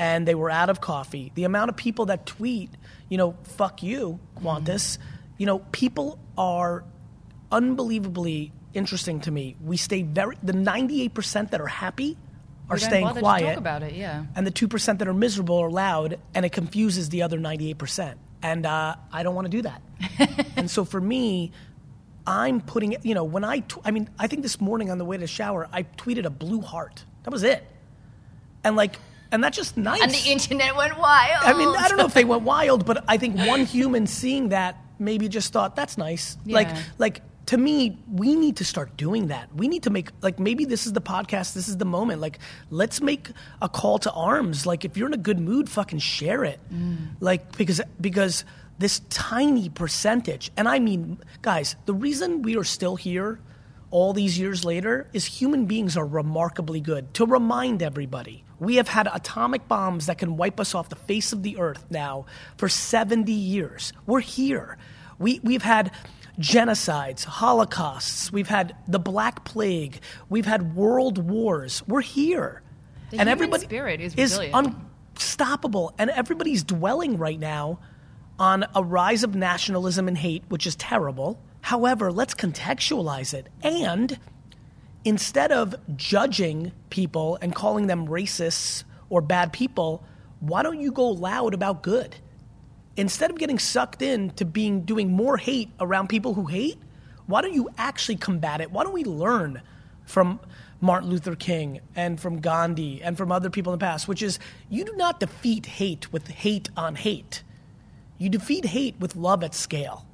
and 0.00 0.26
they 0.26 0.34
were 0.34 0.50
out 0.50 0.70
of 0.70 0.80
coffee. 0.80 1.30
The 1.34 1.44
amount 1.44 1.68
of 1.68 1.76
people 1.76 2.06
that 2.06 2.24
tweet, 2.24 2.70
you 3.10 3.18
know, 3.18 3.36
fuck 3.42 3.82
you, 3.82 4.18
Qantas, 4.38 4.96
mm-hmm. 4.96 5.02
you 5.36 5.44
know, 5.44 5.58
people 5.72 6.18
are 6.38 6.84
unbelievably 7.52 8.50
interesting 8.74 9.20
to 9.20 9.30
me. 9.30 9.56
We 9.64 9.76
stay 9.76 10.02
very, 10.02 10.36
the 10.42 10.52
98% 10.52 11.50
that 11.50 11.60
are 11.60 11.66
happy 11.66 12.16
are 12.68 12.78
staying 12.78 13.08
quiet. 13.08 13.46
talk 13.46 13.56
about 13.56 13.82
it, 13.82 13.94
yeah. 13.94 14.24
And 14.36 14.46
the 14.46 14.52
2% 14.52 14.98
that 14.98 15.08
are 15.08 15.14
miserable 15.14 15.58
are 15.58 15.70
loud, 15.70 16.18
and 16.34 16.46
it 16.46 16.52
confuses 16.52 17.08
the 17.08 17.22
other 17.22 17.38
98%. 17.38 18.14
And 18.42 18.64
uh, 18.64 18.96
I 19.12 19.22
don't 19.22 19.34
want 19.34 19.46
to 19.46 19.50
do 19.50 19.62
that. 19.62 19.82
and 20.56 20.70
so 20.70 20.84
for 20.84 21.00
me, 21.00 21.52
I'm 22.26 22.60
putting, 22.60 22.92
it, 22.92 23.04
you 23.04 23.14
know, 23.14 23.24
when 23.24 23.44
I, 23.44 23.60
tw- 23.60 23.80
I 23.84 23.90
mean, 23.90 24.08
I 24.18 24.28
think 24.28 24.42
this 24.42 24.60
morning 24.60 24.90
on 24.90 24.98
the 24.98 25.04
way 25.04 25.16
to 25.16 25.20
the 25.20 25.26
shower, 25.26 25.68
I 25.72 25.82
tweeted 25.82 26.24
a 26.24 26.30
blue 26.30 26.60
heart. 26.60 27.04
That 27.24 27.30
was 27.30 27.42
it. 27.42 27.64
And 28.62 28.76
like, 28.76 28.96
and 29.32 29.42
that's 29.42 29.56
just 29.56 29.76
nice. 29.76 30.02
and 30.02 30.10
the 30.10 30.30
internet 30.30 30.76
went 30.76 30.98
wild. 30.98 31.42
I 31.42 31.52
mean, 31.52 31.68
I 31.68 31.88
don't 31.88 31.98
know 31.98 32.06
if 32.06 32.14
they 32.14 32.24
went 32.24 32.42
wild, 32.42 32.84
but 32.84 33.04
I 33.06 33.16
think 33.16 33.36
one 33.36 33.64
human 33.64 34.06
seeing 34.06 34.48
that 34.48 34.76
maybe 34.98 35.28
just 35.28 35.52
thought 35.52 35.76
that's 35.76 35.96
nice. 35.96 36.36
Like, 36.44 36.68
like 36.98 37.22
to 37.50 37.56
me, 37.56 37.98
we 38.08 38.36
need 38.36 38.58
to 38.58 38.64
start 38.64 38.96
doing 38.96 39.26
that. 39.26 39.52
We 39.52 39.66
need 39.66 39.82
to 39.82 39.90
make 39.90 40.10
like 40.22 40.38
maybe 40.38 40.64
this 40.64 40.86
is 40.86 40.92
the 40.92 41.00
podcast. 41.00 41.52
This 41.52 41.66
is 41.66 41.78
the 41.78 41.84
moment. 41.84 42.20
Like, 42.20 42.38
let's 42.70 43.00
make 43.00 43.30
a 43.60 43.68
call 43.68 43.98
to 43.98 44.12
arms. 44.12 44.66
Like, 44.66 44.84
if 44.84 44.96
you're 44.96 45.08
in 45.08 45.14
a 45.14 45.24
good 45.28 45.40
mood, 45.40 45.68
fucking 45.68 45.98
share 45.98 46.44
it. 46.44 46.60
Mm. 46.72 47.16
Like 47.18 47.56
because 47.56 47.80
because 48.00 48.44
this 48.78 49.00
tiny 49.10 49.68
percentage, 49.68 50.52
and 50.56 50.68
I 50.68 50.78
mean, 50.78 51.18
guys, 51.42 51.74
the 51.86 51.92
reason 51.92 52.42
we 52.42 52.56
are 52.56 52.62
still 52.62 52.94
here 52.94 53.40
all 53.90 54.12
these 54.12 54.38
years 54.38 54.64
later 54.64 55.08
is 55.12 55.24
human 55.24 55.66
beings 55.66 55.96
are 55.96 56.06
remarkably 56.06 56.80
good. 56.80 57.12
To 57.14 57.26
remind 57.26 57.82
everybody, 57.82 58.44
we 58.60 58.76
have 58.76 58.86
had 58.86 59.08
atomic 59.12 59.66
bombs 59.66 60.06
that 60.06 60.18
can 60.18 60.36
wipe 60.36 60.60
us 60.60 60.72
off 60.72 60.88
the 60.88 60.94
face 60.94 61.32
of 61.32 61.42
the 61.42 61.58
earth 61.58 61.84
now 61.90 62.26
for 62.58 62.68
70 62.68 63.32
years. 63.32 63.92
We're 64.06 64.20
here. 64.20 64.78
We, 65.18 65.40
we've 65.42 65.64
had 65.64 65.90
genocides, 66.40 67.24
holocausts, 67.24 68.32
we've 68.32 68.48
had 68.48 68.74
the 68.88 68.98
Black 68.98 69.44
Plague, 69.44 70.00
we've 70.28 70.46
had 70.46 70.74
world 70.74 71.18
wars. 71.18 71.82
We're 71.86 72.00
here. 72.00 72.62
The 73.10 73.18
human 73.18 73.60
spirit 73.60 74.00
is 74.00 74.16
resilient. 74.16 74.76
unstoppable. 75.16 75.94
And 75.98 76.10
everybody's 76.10 76.64
dwelling 76.64 77.18
right 77.18 77.38
now 77.38 77.80
on 78.38 78.64
a 78.74 78.82
rise 78.82 79.22
of 79.22 79.34
nationalism 79.34 80.08
and 80.08 80.16
hate, 80.16 80.44
which 80.48 80.66
is 80.66 80.74
terrible. 80.76 81.38
However, 81.60 82.10
let's 82.10 82.34
contextualize 82.34 83.34
it. 83.34 83.48
And 83.62 84.18
instead 85.04 85.52
of 85.52 85.74
judging 85.96 86.72
people 86.88 87.36
and 87.42 87.54
calling 87.54 87.86
them 87.86 88.08
racists 88.08 88.84
or 89.10 89.20
bad 89.20 89.52
people, 89.52 90.04
why 90.38 90.62
don't 90.62 90.80
you 90.80 90.90
go 90.90 91.08
loud 91.08 91.52
about 91.52 91.82
good? 91.82 92.16
Instead 92.96 93.30
of 93.30 93.38
getting 93.38 93.58
sucked 93.58 94.02
in 94.02 94.30
to 94.30 94.44
being 94.44 94.82
doing 94.82 95.10
more 95.10 95.36
hate 95.36 95.70
around 95.80 96.08
people 96.08 96.34
who 96.34 96.46
hate, 96.46 96.78
why 97.26 97.40
don't 97.42 97.54
you 97.54 97.68
actually 97.78 98.16
combat 98.16 98.60
it? 98.60 98.70
Why 98.70 98.82
don't 98.84 98.92
we 98.92 99.04
learn 99.04 99.62
from 100.04 100.40
Martin 100.80 101.10
Luther 101.10 101.36
King 101.36 101.80
and 101.94 102.18
from 102.20 102.40
Gandhi 102.40 103.02
and 103.02 103.16
from 103.16 103.30
other 103.30 103.50
people 103.50 103.72
in 103.72 103.78
the 103.78 103.84
past, 103.84 104.08
which 104.08 104.22
is 104.22 104.38
you 104.68 104.84
do 104.84 104.94
not 104.96 105.20
defeat 105.20 105.66
hate 105.66 106.12
with 106.12 106.26
hate 106.28 106.68
on 106.76 106.96
hate. 106.96 107.42
You 108.18 108.28
defeat 108.28 108.64
hate 108.64 108.96
with 108.98 109.14
love 109.16 109.44
at 109.44 109.54
scale. 109.54 110.06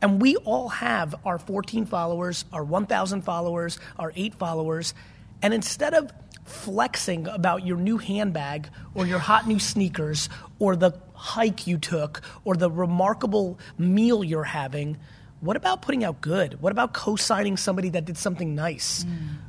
And 0.00 0.20
we 0.20 0.36
all 0.36 0.68
have 0.68 1.14
our 1.24 1.38
14 1.38 1.86
followers, 1.86 2.44
our 2.52 2.64
1,000 2.64 3.22
followers, 3.22 3.78
our 3.98 4.12
eight 4.16 4.34
followers. 4.34 4.94
And 5.42 5.54
instead 5.54 5.94
of 5.94 6.10
flexing 6.44 7.28
about 7.28 7.64
your 7.66 7.76
new 7.76 7.98
handbag 7.98 8.68
or 8.94 9.06
your 9.06 9.18
hot 9.18 9.46
new 9.46 9.58
sneakers 9.58 10.28
or 10.58 10.76
the 10.76 10.92
hike 11.14 11.66
you 11.66 11.78
took 11.78 12.22
or 12.44 12.56
the 12.56 12.70
remarkable 12.70 13.58
meal 13.78 14.24
you're 14.24 14.44
having, 14.44 14.98
what 15.40 15.56
about 15.56 15.82
putting 15.82 16.04
out 16.04 16.20
good? 16.20 16.60
What 16.60 16.72
about 16.72 16.92
co 16.92 17.16
signing 17.16 17.56
somebody 17.56 17.88
that 17.90 18.04
did 18.04 18.16
something 18.16 18.54
nice? 18.54 19.04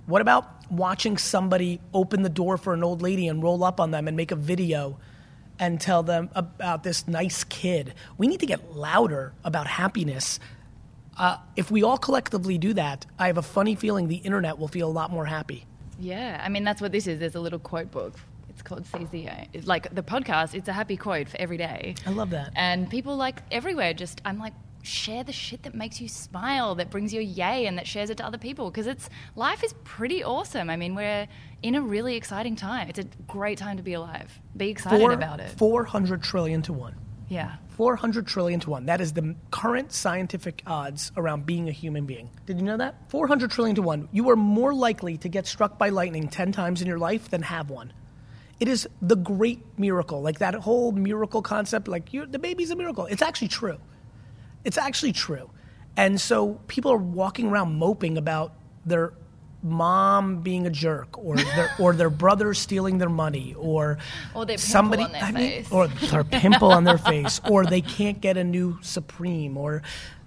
What 0.06 0.22
about 0.22 0.72
watching 0.72 1.18
somebody 1.18 1.80
open 1.94 2.24
the 2.24 2.30
door 2.30 2.58
for 2.58 2.74
an 2.74 2.84
old 2.84 3.02
lady 3.02 3.28
and 3.28 3.44
roll 3.44 3.64
up 3.64 3.80
on 3.80 3.92
them 3.92 4.08
and 4.08 4.18
make 4.18 4.32
a 4.32 4.36
video? 4.36 4.98
and 5.60 5.80
tell 5.80 6.04
them 6.04 6.30
about 6.34 6.84
this 6.84 7.08
nice 7.08 7.44
kid. 7.44 7.94
We 8.18 8.28
need 8.28 8.40
to 8.40 8.46
get 8.46 8.76
louder 8.76 9.34
about 9.44 9.68
happiness. 9.68 10.40
Uh, 11.18 11.38
if 11.56 11.70
we 11.70 11.84
all 11.84 11.98
collectively 11.98 12.58
do 12.58 12.74
that, 12.74 13.06
I 13.20 13.28
have 13.28 13.38
a 13.38 13.44
funny 13.44 13.76
feeling 13.76 14.08
the 14.08 14.16
internet 14.16 14.58
will 14.58 14.68
feel 14.68 14.88
a 14.88 14.92
lot 14.92 15.12
more 15.12 15.26
happy. 15.26 15.66
Yeah, 16.00 16.42
I 16.44 16.50
mean 16.50 16.64
that's 16.64 16.82
what 16.82 16.92
this 16.92 17.08
is. 17.08 17.20
There's 17.20 17.36
a 17.36 17.40
little 17.40 17.60
quote 17.60 17.92
book. 17.92 18.20
It's 18.50 18.62
called 18.62 18.84
CZA. 18.86 19.48
It's 19.54 19.68
like 19.68 19.94
the 19.94 20.04
podcast. 20.04 20.54
It's 20.54 20.68
a 20.68 20.74
happy 20.74 20.96
quote 20.98 21.30
for 21.30 21.38
every 21.38 21.58
day. 21.58 21.96
I 22.06 22.12
love 22.12 22.30
that. 22.32 22.52
And 22.56 22.90
people 22.90 23.16
like 23.16 23.42
everywhere. 23.52 23.94
Just 23.94 24.22
I'm 24.26 24.38
like 24.40 24.54
share 24.84 25.24
the 25.24 25.32
shit 25.32 25.64
that 25.64 25.74
makes 25.74 26.02
you 26.02 26.10
smile, 26.10 26.76
that 26.76 26.90
brings 26.90 27.14
you 27.14 27.22
a 27.22 27.24
yay, 27.24 27.66
and 27.66 27.78
that 27.78 27.88
shares 27.88 28.10
it 28.10 28.18
to 28.18 28.26
other 28.26 28.38
people 28.38 28.70
because 28.70 28.86
it's 28.86 29.10
life 29.36 29.64
is 29.64 29.74
pretty 29.84 30.24
awesome. 30.24 30.70
I 30.70 30.76
mean 30.76 30.94
we're 30.94 31.28
in 31.64 31.76
a 31.76 31.82
really 31.82 32.16
exciting 32.16 32.56
time. 32.56 32.90
It's 32.90 33.00
a 33.00 33.06
great 33.28 33.58
time 33.58 33.78
to 33.78 33.84
be 33.84 33.94
alive. 33.94 34.40
Be 34.56 34.70
excited 34.70 35.00
Four- 35.00 35.14
about 35.14 35.40
it. 35.40 35.50
400 35.52 36.22
trillion 36.22 36.62
to 36.64 36.74
one. 36.74 36.96
Yeah. 37.30 37.56
400 37.70 38.28
trillion 38.28 38.60
to 38.62 38.70
one. 38.70 38.86
That 38.86 39.02
is 39.02 39.14
the 39.14 39.36
current 39.50 39.92
scientific 39.92 40.62
odds 40.68 41.12
around 41.18 41.46
being 41.46 41.68
a 41.70 41.72
human 41.72 42.06
being. 42.06 42.30
Did 42.46 42.58
you 42.58 42.64
know 42.64 42.78
that? 42.78 42.96
400 43.10 43.50
trillion 43.50 43.76
to 43.78 43.82
one. 43.82 44.10
You 44.12 44.30
are 44.30 44.36
more 44.36 44.74
likely 44.74 45.18
to 45.18 45.30
get 45.30 45.48
struck 45.48 45.78
by 45.80 45.90
lightning 45.90 46.28
10 46.28 46.52
times 46.52 46.82
in 46.82 46.88
your 46.88 47.00
life 47.00 47.30
than 47.30 47.42
have 47.42 47.70
one. 47.70 47.94
It 48.60 48.68
is 48.68 48.88
the 49.02 49.16
great 49.16 49.62
miracle. 49.78 50.22
Like 50.22 50.40
that 50.40 50.54
whole 50.54 50.92
miracle 50.92 51.42
concept, 51.42 51.88
like 51.88 52.12
the 52.12 52.40
baby's 52.40 52.70
a 52.70 52.76
miracle. 52.76 53.08
It's 53.08 53.24
actually 53.24 53.48
true. 53.48 53.80
It's 54.64 54.78
actually 54.78 55.14
true. 55.14 55.50
And 55.98 56.22
so 56.22 56.60
people 56.68 56.92
are 56.92 56.98
walking 56.98 57.48
around 57.48 57.76
moping 57.76 58.18
about 58.18 58.54
their 58.86 59.14
mom 59.64 60.42
being 60.42 60.68
a 60.68 60.70
jerk 60.70 61.18
or 61.18 61.36
their, 61.38 61.72
or 61.80 61.94
their 61.94 62.10
brother 62.10 62.54
stealing 62.54 62.98
their 62.98 63.10
money 63.10 63.56
or, 63.58 63.98
Or 64.36 64.46
somebody 64.58 65.04
on 65.04 65.12
their 65.14 65.22
I 65.24 65.32
mean, 65.32 65.50
face. 65.64 65.72
or 65.72 65.88
their 66.12 66.24
pimple 66.24 66.72
on 66.72 66.84
their 66.84 66.98
face 66.98 67.40
or 67.50 67.66
they 67.66 67.82
can't 67.82 68.20
get 68.22 68.36
a 68.38 68.44
new 68.44 68.78
Supreme 68.82 69.58
or 69.58 69.82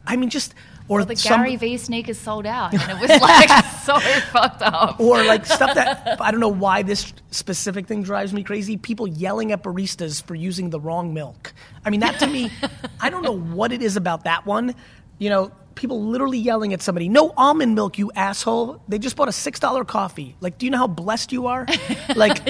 I 0.06 0.16
mean 0.16 0.30
just 0.30 0.54
or 0.88 1.04
The 1.04 1.16
some- 1.16 1.40
Gary 1.40 1.56
V 1.56 1.76
sneakers 1.78 2.16
sold 2.16 2.46
out, 2.46 2.72
and 2.72 2.80
it 2.80 3.00
was 3.00 3.20
like 3.20 3.64
so 3.84 3.98
fucked 4.30 4.62
up. 4.62 5.00
or 5.00 5.24
like 5.24 5.44
stuff 5.44 5.74
that 5.74 6.16
I 6.20 6.30
don't 6.30 6.38
know 6.38 6.46
why 6.48 6.82
this 6.84 7.12
specific 7.32 7.88
thing 7.88 8.04
drives 8.04 8.32
me 8.32 8.44
crazy. 8.44 8.76
People 8.76 9.08
yelling 9.08 9.50
at 9.50 9.64
baristas 9.64 10.22
for 10.22 10.36
using 10.36 10.70
the 10.70 10.78
wrong 10.78 11.12
milk. 11.12 11.52
I 11.84 11.90
mean, 11.90 11.98
that 12.00 12.20
to 12.20 12.28
me, 12.28 12.52
I 13.00 13.10
don't 13.10 13.22
know 13.24 13.36
what 13.36 13.72
it 13.72 13.82
is 13.82 13.96
about 13.96 14.22
that 14.24 14.46
one. 14.46 14.76
You 15.18 15.28
know, 15.30 15.50
people 15.76 16.02
literally 16.02 16.38
yelling 16.38 16.72
at 16.72 16.82
somebody, 16.82 17.08
"No 17.08 17.32
almond 17.36 17.74
milk, 17.76 17.96
you 17.98 18.10
asshole!" 18.16 18.82
They 18.88 18.98
just 18.98 19.14
bought 19.14 19.28
a 19.28 19.32
six 19.32 19.60
dollar 19.60 19.84
coffee. 19.84 20.34
Like, 20.40 20.58
do 20.58 20.66
you 20.66 20.70
know 20.72 20.78
how 20.78 20.88
blessed 20.88 21.30
you 21.32 21.46
are? 21.46 21.66
Like, 22.16 22.40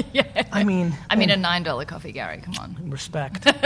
I 0.53 0.63
mean, 0.65 0.95
I 1.11 1.17
mean, 1.17 1.31
a 1.31 1.37
nine 1.37 1.63
dollar 1.65 1.85
coffee, 1.85 2.13
Gary. 2.13 2.39
Come 2.41 2.55
on. 2.61 2.91
respect. 2.91 3.47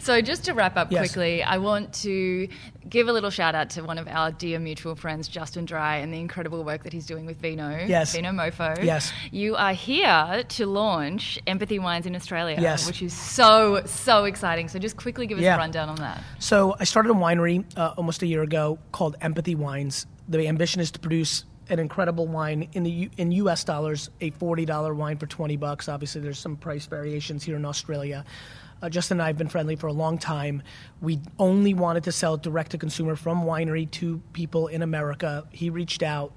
So, 0.00 0.20
just 0.20 0.44
to 0.44 0.52
wrap 0.54 0.76
up 0.76 0.92
Yes. 0.92 1.00
quickly, 1.12 1.42
I 1.42 1.58
want 1.58 1.92
to 2.04 2.48
give 2.88 3.08
a 3.08 3.12
little 3.12 3.30
shout 3.30 3.54
out 3.54 3.70
to 3.70 3.82
one 3.82 3.98
of 3.98 4.06
our 4.08 4.30
dear 4.30 4.58
mutual 4.58 4.94
friends, 4.94 5.26
Justin 5.28 5.64
Dry, 5.64 5.96
and 5.96 6.12
the 6.12 6.18
incredible 6.18 6.62
work 6.64 6.84
that 6.84 6.92
he's 6.92 7.06
doing 7.06 7.26
with 7.26 7.38
Vino. 7.40 7.84
Yes. 7.86 8.16
Vinomofo. 8.16 8.82
Yes. 8.82 9.12
You 9.32 9.56
are 9.56 9.72
here 9.72 10.44
to 10.48 10.66
launch 10.66 11.38
Empathy 11.46 11.78
Wines 11.78 12.06
in 12.06 12.14
Australia. 12.14 12.56
Yes. 12.60 12.86
Which 12.86 13.02
is 13.02 13.12
so, 13.12 13.82
so 13.86 14.24
exciting. 14.24 14.68
So, 14.68 14.78
just 14.78 14.96
quickly 14.96 15.26
give 15.26 15.38
us 15.38 15.44
Yeah. 15.44 15.56
a 15.56 15.58
rundown 15.58 15.88
on 15.88 15.96
that. 15.96 16.22
So 16.38 16.76
I 16.78 16.84
started 16.84 17.10
a 17.10 17.14
winery 17.14 17.64
uh, 17.76 17.94
almost 17.96 18.22
a 18.22 18.26
year 18.26 18.37
ago 18.42 18.78
called 18.92 19.16
Empathy 19.20 19.54
Wines. 19.54 20.06
The 20.28 20.46
ambition 20.48 20.80
is 20.80 20.90
to 20.92 20.98
produce 20.98 21.44
an 21.70 21.78
incredible 21.78 22.26
wine 22.26 22.68
in 22.72 22.82
the 22.82 22.90
U- 22.90 23.10
in 23.16 23.32
U.S. 23.32 23.64
dollars, 23.64 24.10
a 24.20 24.30
forty 24.30 24.64
dollar 24.64 24.94
wine 24.94 25.18
for 25.18 25.26
twenty 25.26 25.56
bucks. 25.56 25.88
Obviously, 25.88 26.20
there's 26.20 26.38
some 26.38 26.56
price 26.56 26.86
variations 26.86 27.44
here 27.44 27.56
in 27.56 27.64
Australia. 27.64 28.24
Uh, 28.80 28.88
Justin 28.88 29.16
and 29.16 29.22
I 29.22 29.26
have 29.26 29.38
been 29.38 29.48
friendly 29.48 29.74
for 29.74 29.88
a 29.88 29.92
long 29.92 30.18
time. 30.18 30.62
We 31.00 31.20
only 31.38 31.74
wanted 31.74 32.04
to 32.04 32.12
sell 32.12 32.36
direct 32.36 32.70
to 32.72 32.78
consumer 32.78 33.16
from 33.16 33.42
winery 33.42 33.90
to 33.92 34.22
people 34.32 34.68
in 34.68 34.82
America. 34.82 35.44
He 35.50 35.68
reached 35.68 36.02
out. 36.02 36.32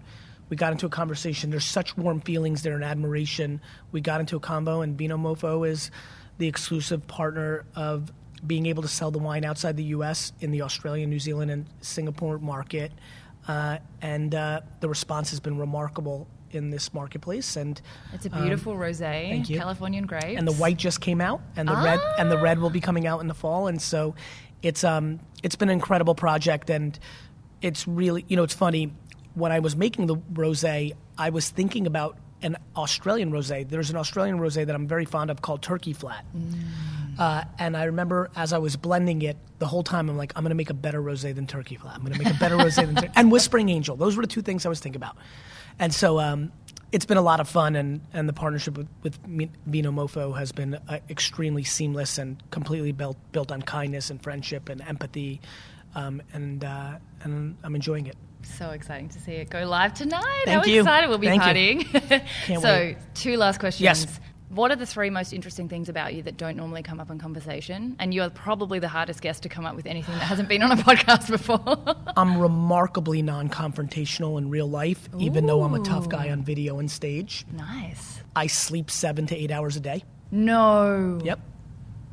We 0.49 0.57
got 0.57 0.71
into 0.71 0.85
a 0.85 0.89
conversation. 0.89 1.49
There's 1.49 1.65
such 1.65 1.95
warm 1.95 2.19
feelings 2.19 2.63
there 2.63 2.73
and 2.73 2.83
admiration. 2.83 3.61
We 3.91 4.01
got 4.01 4.19
into 4.19 4.35
a 4.35 4.39
combo, 4.39 4.81
and 4.81 4.97
Vinomofo 4.97 5.67
is 5.67 5.91
the 6.39 6.47
exclusive 6.47 7.07
partner 7.07 7.63
of 7.75 8.11
being 8.45 8.65
able 8.65 8.81
to 8.81 8.87
sell 8.89 9.11
the 9.11 9.19
wine 9.19 9.45
outside 9.45 9.77
the 9.77 9.83
U.S. 9.95 10.33
in 10.39 10.51
the 10.51 10.61
Australian, 10.63 11.09
New 11.09 11.19
Zealand, 11.19 11.51
and 11.51 11.65
Singapore 11.81 12.39
market. 12.39 12.91
Uh, 13.47 13.77
and 14.01 14.33
uh, 14.35 14.61
the 14.79 14.89
response 14.89 15.29
has 15.31 15.39
been 15.39 15.57
remarkable 15.57 16.27
in 16.51 16.69
this 16.69 16.93
marketplace. 16.93 17.55
And 17.55 17.79
It's 18.13 18.25
a 18.25 18.29
beautiful 18.29 18.75
rosé, 18.75 19.31
Um, 19.39 19.43
you. 19.47 19.57
Californian 19.57 20.05
grapes. 20.05 20.37
and 20.37 20.47
the 20.47 20.53
white 20.53 20.77
just 20.77 21.01
came 21.01 21.21
out, 21.21 21.41
and 21.55 21.67
the 21.67 21.75
red 21.75 21.99
and 22.19 22.29
the 22.31 22.37
red 22.37 22.59
will 22.59 22.69
be 22.69 22.81
coming 22.81 23.07
out 23.07 23.21
in 23.21 23.27
the 23.27 23.33
fall. 23.33 23.67
And 23.67 23.81
so, 23.81 24.15
it's 24.61 24.83
um 24.83 25.19
it's 25.43 25.55
been 25.55 25.69
an 25.69 25.73
incredible 25.73 26.13
project, 26.15 26.69
and 26.69 26.97
it's 27.61 27.87
really 27.87 28.25
you 28.27 28.35
know 28.35 28.43
it's 28.43 28.53
funny 28.53 28.91
when 29.33 29.51
I 29.51 29.59
was 29.59 29.75
making 29.75 30.07
the 30.07 30.17
rosé, 30.17 30.93
I 31.17 31.29
was 31.29 31.49
thinking 31.49 31.87
about 31.87 32.17
an 32.43 32.57
Australian 32.75 33.31
rosé. 33.31 33.67
There's 33.67 33.89
an 33.91 33.95
Australian 33.95 34.37
rosé 34.39 34.65
that 34.65 34.75
I'm 34.75 34.87
very 34.87 35.05
fond 35.05 35.31
of 35.31 35.41
called 35.41 35.61
Turkey 35.61 35.93
Flat. 35.93 36.25
Uh, 37.17 37.43
and 37.59 37.75
I 37.77 37.85
remember 37.85 38.29
as 38.35 38.53
I 38.53 38.57
was 38.57 38.75
blending 38.75 39.21
it 39.21 39.37
the 39.59 39.67
whole 39.67 39.83
time, 39.83 40.09
I'm 40.09 40.17
like, 40.17 40.33
I'm 40.35 40.43
going 40.43 40.49
to 40.51 40.55
make 40.55 40.69
a 40.69 40.73
better 40.75 41.01
rosé 41.01 41.35
than 41.35 41.47
Turkey 41.47 41.75
Flat. 41.75 41.95
I'm 41.95 42.01
going 42.01 42.13
to 42.13 42.19
make 42.23 42.33
a 42.33 42.37
better 42.39 42.57
rosé 42.57 42.85
than 42.85 42.95
Tur- 42.95 43.11
and 43.15 43.31
Whispering 43.31 43.69
Angel. 43.69 43.95
Those 43.95 44.15
were 44.15 44.21
the 44.23 44.27
two 44.27 44.41
things 44.41 44.65
I 44.65 44.69
was 44.69 44.79
thinking 44.79 44.99
about. 45.01 45.17
And 45.79 45.93
so 45.93 46.19
um, 46.19 46.51
it's 46.91 47.05
been 47.05 47.17
a 47.17 47.21
lot 47.21 47.39
of 47.39 47.47
fun, 47.47 47.75
and, 47.75 48.01
and 48.13 48.27
the 48.27 48.33
partnership 48.33 48.77
with, 48.77 48.87
with 49.03 49.17
Vinomofo 49.69 50.37
has 50.37 50.51
been 50.51 50.75
uh, 50.75 50.99
extremely 51.09 51.63
seamless 51.63 52.17
and 52.17 52.41
completely 52.51 52.91
built 52.91 53.17
built 53.31 53.51
on 53.51 53.61
kindness 53.61 54.09
and 54.09 54.21
friendship 54.21 54.69
and 54.69 54.81
empathy. 54.81 55.41
Um, 55.95 56.21
and 56.33 56.63
uh, 56.63 56.97
and 57.23 57.57
I'm 57.63 57.75
enjoying 57.75 58.07
it. 58.07 58.15
So 58.43 58.69
exciting 58.71 59.09
to 59.09 59.19
see 59.19 59.33
it 59.33 59.49
go 59.49 59.65
live 59.65 59.93
tonight. 59.93 60.43
Thank 60.45 60.65
How 60.65 60.71
you. 60.71 60.81
excited 60.81 61.09
we'll 61.09 61.17
be 61.19 61.27
Thank 61.27 61.43
partying. 61.43 62.23
So, 62.61 62.61
wait. 62.63 62.97
two 63.13 63.37
last 63.37 63.59
questions. 63.59 63.81
Yes. 63.81 64.19
What 64.51 64.69
are 64.69 64.75
the 64.75 64.85
three 64.85 65.09
most 65.09 65.31
interesting 65.31 65.69
things 65.69 65.87
about 65.87 66.13
you 66.13 66.23
that 66.23 66.35
don't 66.35 66.57
normally 66.57 66.83
come 66.83 66.99
up 66.99 67.09
in 67.09 67.17
conversation? 67.17 67.95
And 67.99 68.13
you 68.13 68.21
are 68.21 68.29
probably 68.29 68.79
the 68.79 68.89
hardest 68.89 69.21
guest 69.21 69.43
to 69.43 69.49
come 69.49 69.65
up 69.65 69.77
with 69.77 69.85
anything 69.85 70.13
that 70.15 70.25
hasn't 70.25 70.49
been 70.49 70.61
on 70.61 70.73
a 70.73 70.75
podcast 70.83 71.29
before. 71.29 71.95
I'm 72.17 72.37
remarkably 72.37 73.21
non-confrontational 73.21 74.37
in 74.37 74.49
real 74.49 74.69
life, 74.69 75.07
even 75.17 75.45
though 75.45 75.63
I'm 75.63 75.73
a 75.73 75.79
tough 75.79 76.09
guy 76.09 76.31
on 76.31 76.43
video 76.43 76.79
and 76.79 76.91
stage. 76.91 77.45
nice. 77.53 78.19
I 78.35 78.47
sleep 78.47 78.91
seven 78.91 79.25
to 79.27 79.35
eight 79.35 79.51
hours 79.51 79.77
a 79.77 79.79
day. 79.79 80.03
No. 80.31 81.19
Yep. 81.23 81.39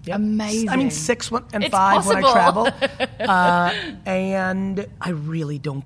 Yep. 0.05 0.17
Amazing. 0.17 0.69
I 0.69 0.77
mean, 0.77 0.91
six 0.93 1.33
and 1.33 1.65
It's 1.65 1.73
five 1.73 2.07
when 2.07 2.25
I 2.25 2.33
travel. 2.33 2.69
uh, 3.21 3.75
and 4.07 4.87
I 5.01 5.11
really 5.11 5.59
don't, 5.59 5.85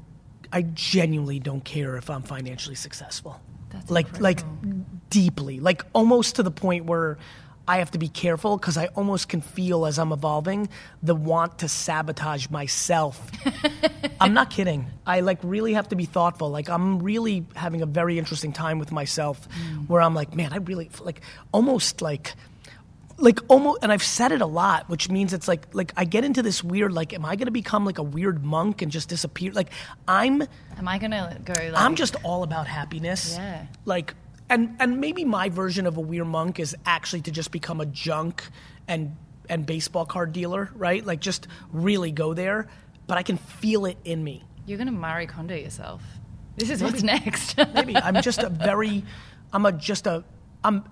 I 0.53 0.62
genuinely 0.62 1.38
don't 1.38 1.65
care 1.65 1.97
if 1.97 2.11
I'm 2.11 2.23
financially 2.23 2.77
successful. 2.77 3.41
That's 3.71 3.91
like, 3.91 4.21
like 4.21 4.41
incredible. 4.41 4.82
Deeply, 5.12 5.61
like 5.61 5.85
almost 5.92 6.37
to 6.37 6.42
the 6.42 6.51
point 6.51 6.87
where 6.87 7.18
I 7.68 7.79
have 7.79 7.90
to 7.92 7.98
be 7.98 8.09
careful 8.09 8.57
because 8.57 8.79
I 8.79 8.87
almost 8.96 9.29
can 9.29 9.42
feel 9.42 9.85
as 9.85 9.98
I'm 9.98 10.11
evolving 10.11 10.70
the 11.03 11.14
want 11.14 11.59
to 11.59 11.68
sabotage 11.68 12.48
myself. 12.48 13.31
I'm 14.20 14.33
not 14.33 14.51
kidding. 14.51 14.87
I 15.07 15.20
like 15.20 15.38
really 15.42 15.75
have 15.75 15.88
to 15.90 15.96
be 15.96 16.07
thoughtful. 16.07 16.48
Like 16.48 16.70
I'm 16.70 17.01
really 17.01 17.44
having 17.55 17.83
a 17.83 17.87
very 17.87 18.18
interesting 18.18 18.53
time 18.53 18.79
with 18.79 18.90
myself 18.90 19.46
mm. 19.51 19.87
where 19.87 20.01
I'm 20.01 20.14
like, 20.14 20.35
man, 20.35 20.53
I 20.53 20.57
really 20.57 20.90
like 21.03 21.20
almost 21.53 22.01
like 22.01 22.33
like 23.18 23.38
almost 23.48 23.81
and 23.83 23.92
I've 23.92 24.03
said 24.03 24.33
it 24.33 24.40
a 24.40 24.46
lot, 24.46 24.88
which 24.88 25.11
means 25.11 25.35
it's 25.35 25.46
like 25.46 25.66
like 25.75 25.92
I 25.94 26.07
get 26.07 26.25
into 26.25 26.42
this 26.42 26.64
weird 26.64 26.92
like 26.94 27.12
am 27.12 27.27
I 27.27 27.37
going 27.37 27.46
to 27.46 27.53
become 27.53 27.85
like 27.85 27.98
a 27.98 28.03
weird 28.03 28.42
monk 28.42 28.81
and 28.81 28.90
just 28.90 29.11
disappear? 29.11 29.53
Like 29.53 29.68
I'm 30.09 30.42
Am 30.79 30.88
I 30.88 30.96
going 30.96 31.11
to 31.12 31.37
go 31.44 31.53
like. 31.53 31.75
I'm 31.77 31.96
just 31.96 32.16
all 32.25 32.42
about 32.42 32.66
happiness. 32.66 33.35
Yeah. 33.37 33.66
Like 33.85 34.14
and 34.53 34.77
and 34.79 35.01
maybe 35.01 35.25
my 35.25 35.49
version 35.49 35.87
of 35.87 35.97
a 35.97 36.01
weird 36.01 36.27
monk 36.27 36.61
is 36.61 36.77
actually 36.85 37.23
to 37.23 37.31
just 37.31 37.51
become 37.51 37.81
a 37.81 37.87
junk 37.87 38.45
and 38.87 39.17
and 39.49 39.67
baseball 39.67 40.05
card 40.05 40.33
dealer, 40.33 40.71
right? 40.75 41.05
Like 41.05 41.21
just 41.21 41.49
really 41.73 42.12
go 42.12 42.35
there, 42.35 42.69
but 43.07 43.19
I 43.19 43.23
can 43.23 43.38
feel 43.38 43.87
it 43.87 43.99
in 44.05 44.23
me. 44.23 44.45
You're 44.67 44.79
going 44.79 44.87
to 44.87 44.93
Marie 44.93 45.27
Kondo 45.27 45.55
yourself. 45.55 46.03
This 46.57 46.71
is 46.71 46.83
what's 46.83 47.03
next. 47.03 47.57
Maybe 47.75 47.97
I'm 47.97 48.23
just 48.23 48.43
a 48.43 48.51
very 48.51 49.05
I'm 49.53 49.67
a 49.67 49.73
just 49.73 50.07
a 50.07 50.23
I'm 50.62 50.85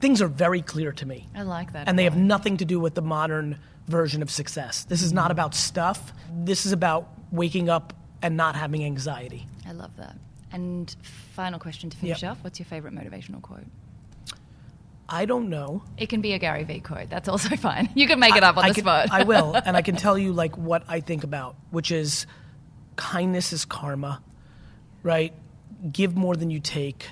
things 0.00 0.22
are 0.22 0.28
very 0.28 0.62
clear 0.62 0.92
to 0.92 1.06
me. 1.06 1.28
I 1.34 1.42
like 1.42 1.74
that. 1.74 1.88
and 1.88 1.98
they 1.98 2.04
have 2.04 2.16
nothing 2.16 2.56
to 2.56 2.64
do 2.64 2.80
with 2.80 2.94
the 2.94 3.02
modern 3.02 3.58
version 3.86 4.22
of 4.22 4.30
success. 4.30 4.84
This 4.84 5.02
is 5.02 5.12
not 5.12 5.30
about 5.30 5.54
stuff. 5.54 6.12
This 6.32 6.66
is 6.66 6.72
about 6.72 7.08
waking 7.30 7.68
up 7.68 7.92
and 8.22 8.36
not 8.36 8.56
having 8.56 8.84
anxiety. 8.84 9.46
I 9.66 9.72
love 9.72 9.96
that. 9.98 10.16
And 10.52 10.94
final 11.36 11.58
question 11.58 11.90
to 11.90 11.96
finish 11.96 12.22
Yep. 12.22 12.30
off 12.30 12.38
what's 12.44 12.58
your 12.58 12.66
favorite 12.66 12.94
motivational 12.94 13.40
quote? 13.42 13.64
I 15.08 15.24
don't 15.26 15.48
know. 15.48 15.82
It 15.98 16.08
can 16.08 16.20
be 16.22 16.32
a 16.32 16.38
Gary 16.38 16.64
Vee 16.64 16.80
quote. 16.80 17.08
That's 17.10 17.28
also 17.28 17.56
fine. 17.68 17.88
You 17.94 18.06
can 18.06 18.18
make 18.18 18.36
it 18.36 18.42
up 18.42 18.56
on 18.56 18.64
I 18.64 18.68
the 18.68 18.74
can- 18.74 18.84
spot. 18.84 19.08
I 19.10 19.24
will, 19.24 19.54
and 19.66 19.76
I 19.76 19.82
can 19.82 19.96
tell 19.96 20.16
you 20.18 20.32
like 20.32 20.56
what 20.56 20.82
I 20.88 21.00
think 21.00 21.24
about, 21.24 21.54
which 21.70 21.90
is 21.90 22.26
kindness 22.96 23.52
is 23.52 23.64
karma, 23.64 24.22
right? 25.02 25.32
Give 25.92 26.14
more 26.16 26.36
than 26.36 26.50
you 26.50 26.60
take, 26.60 27.10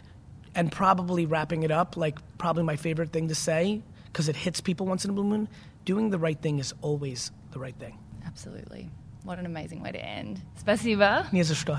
and 0.54 0.70
probably 0.72 1.26
wrapping 1.26 1.62
it 1.62 1.70
up 1.70 1.96
like 1.96 2.18
probably 2.38 2.62
my 2.62 2.76
favorite 2.76 3.10
thing 3.12 3.28
to 3.28 3.34
say 3.34 3.82
because 4.06 4.28
it 4.28 4.36
hits 4.36 4.60
people 4.60 4.86
once 4.86 5.04
in 5.04 5.10
a 5.10 5.14
blue 5.14 5.24
moon. 5.24 5.48
Doing 5.84 6.10
the 6.10 6.18
right 6.18 6.40
thing 6.40 6.58
is 6.58 6.74
always 6.82 7.32
the 7.52 7.58
right 7.58 7.74
thing. 7.78 7.98
Absolutely. 8.26 8.90
What 9.24 9.38
an 9.38 9.46
amazing 9.46 9.82
way 9.82 9.92
to 9.92 9.98
end. 10.04 10.40
Spasiba. 10.64 11.26
Nie 11.32 11.44
za 11.44 11.54
što. 11.54 11.78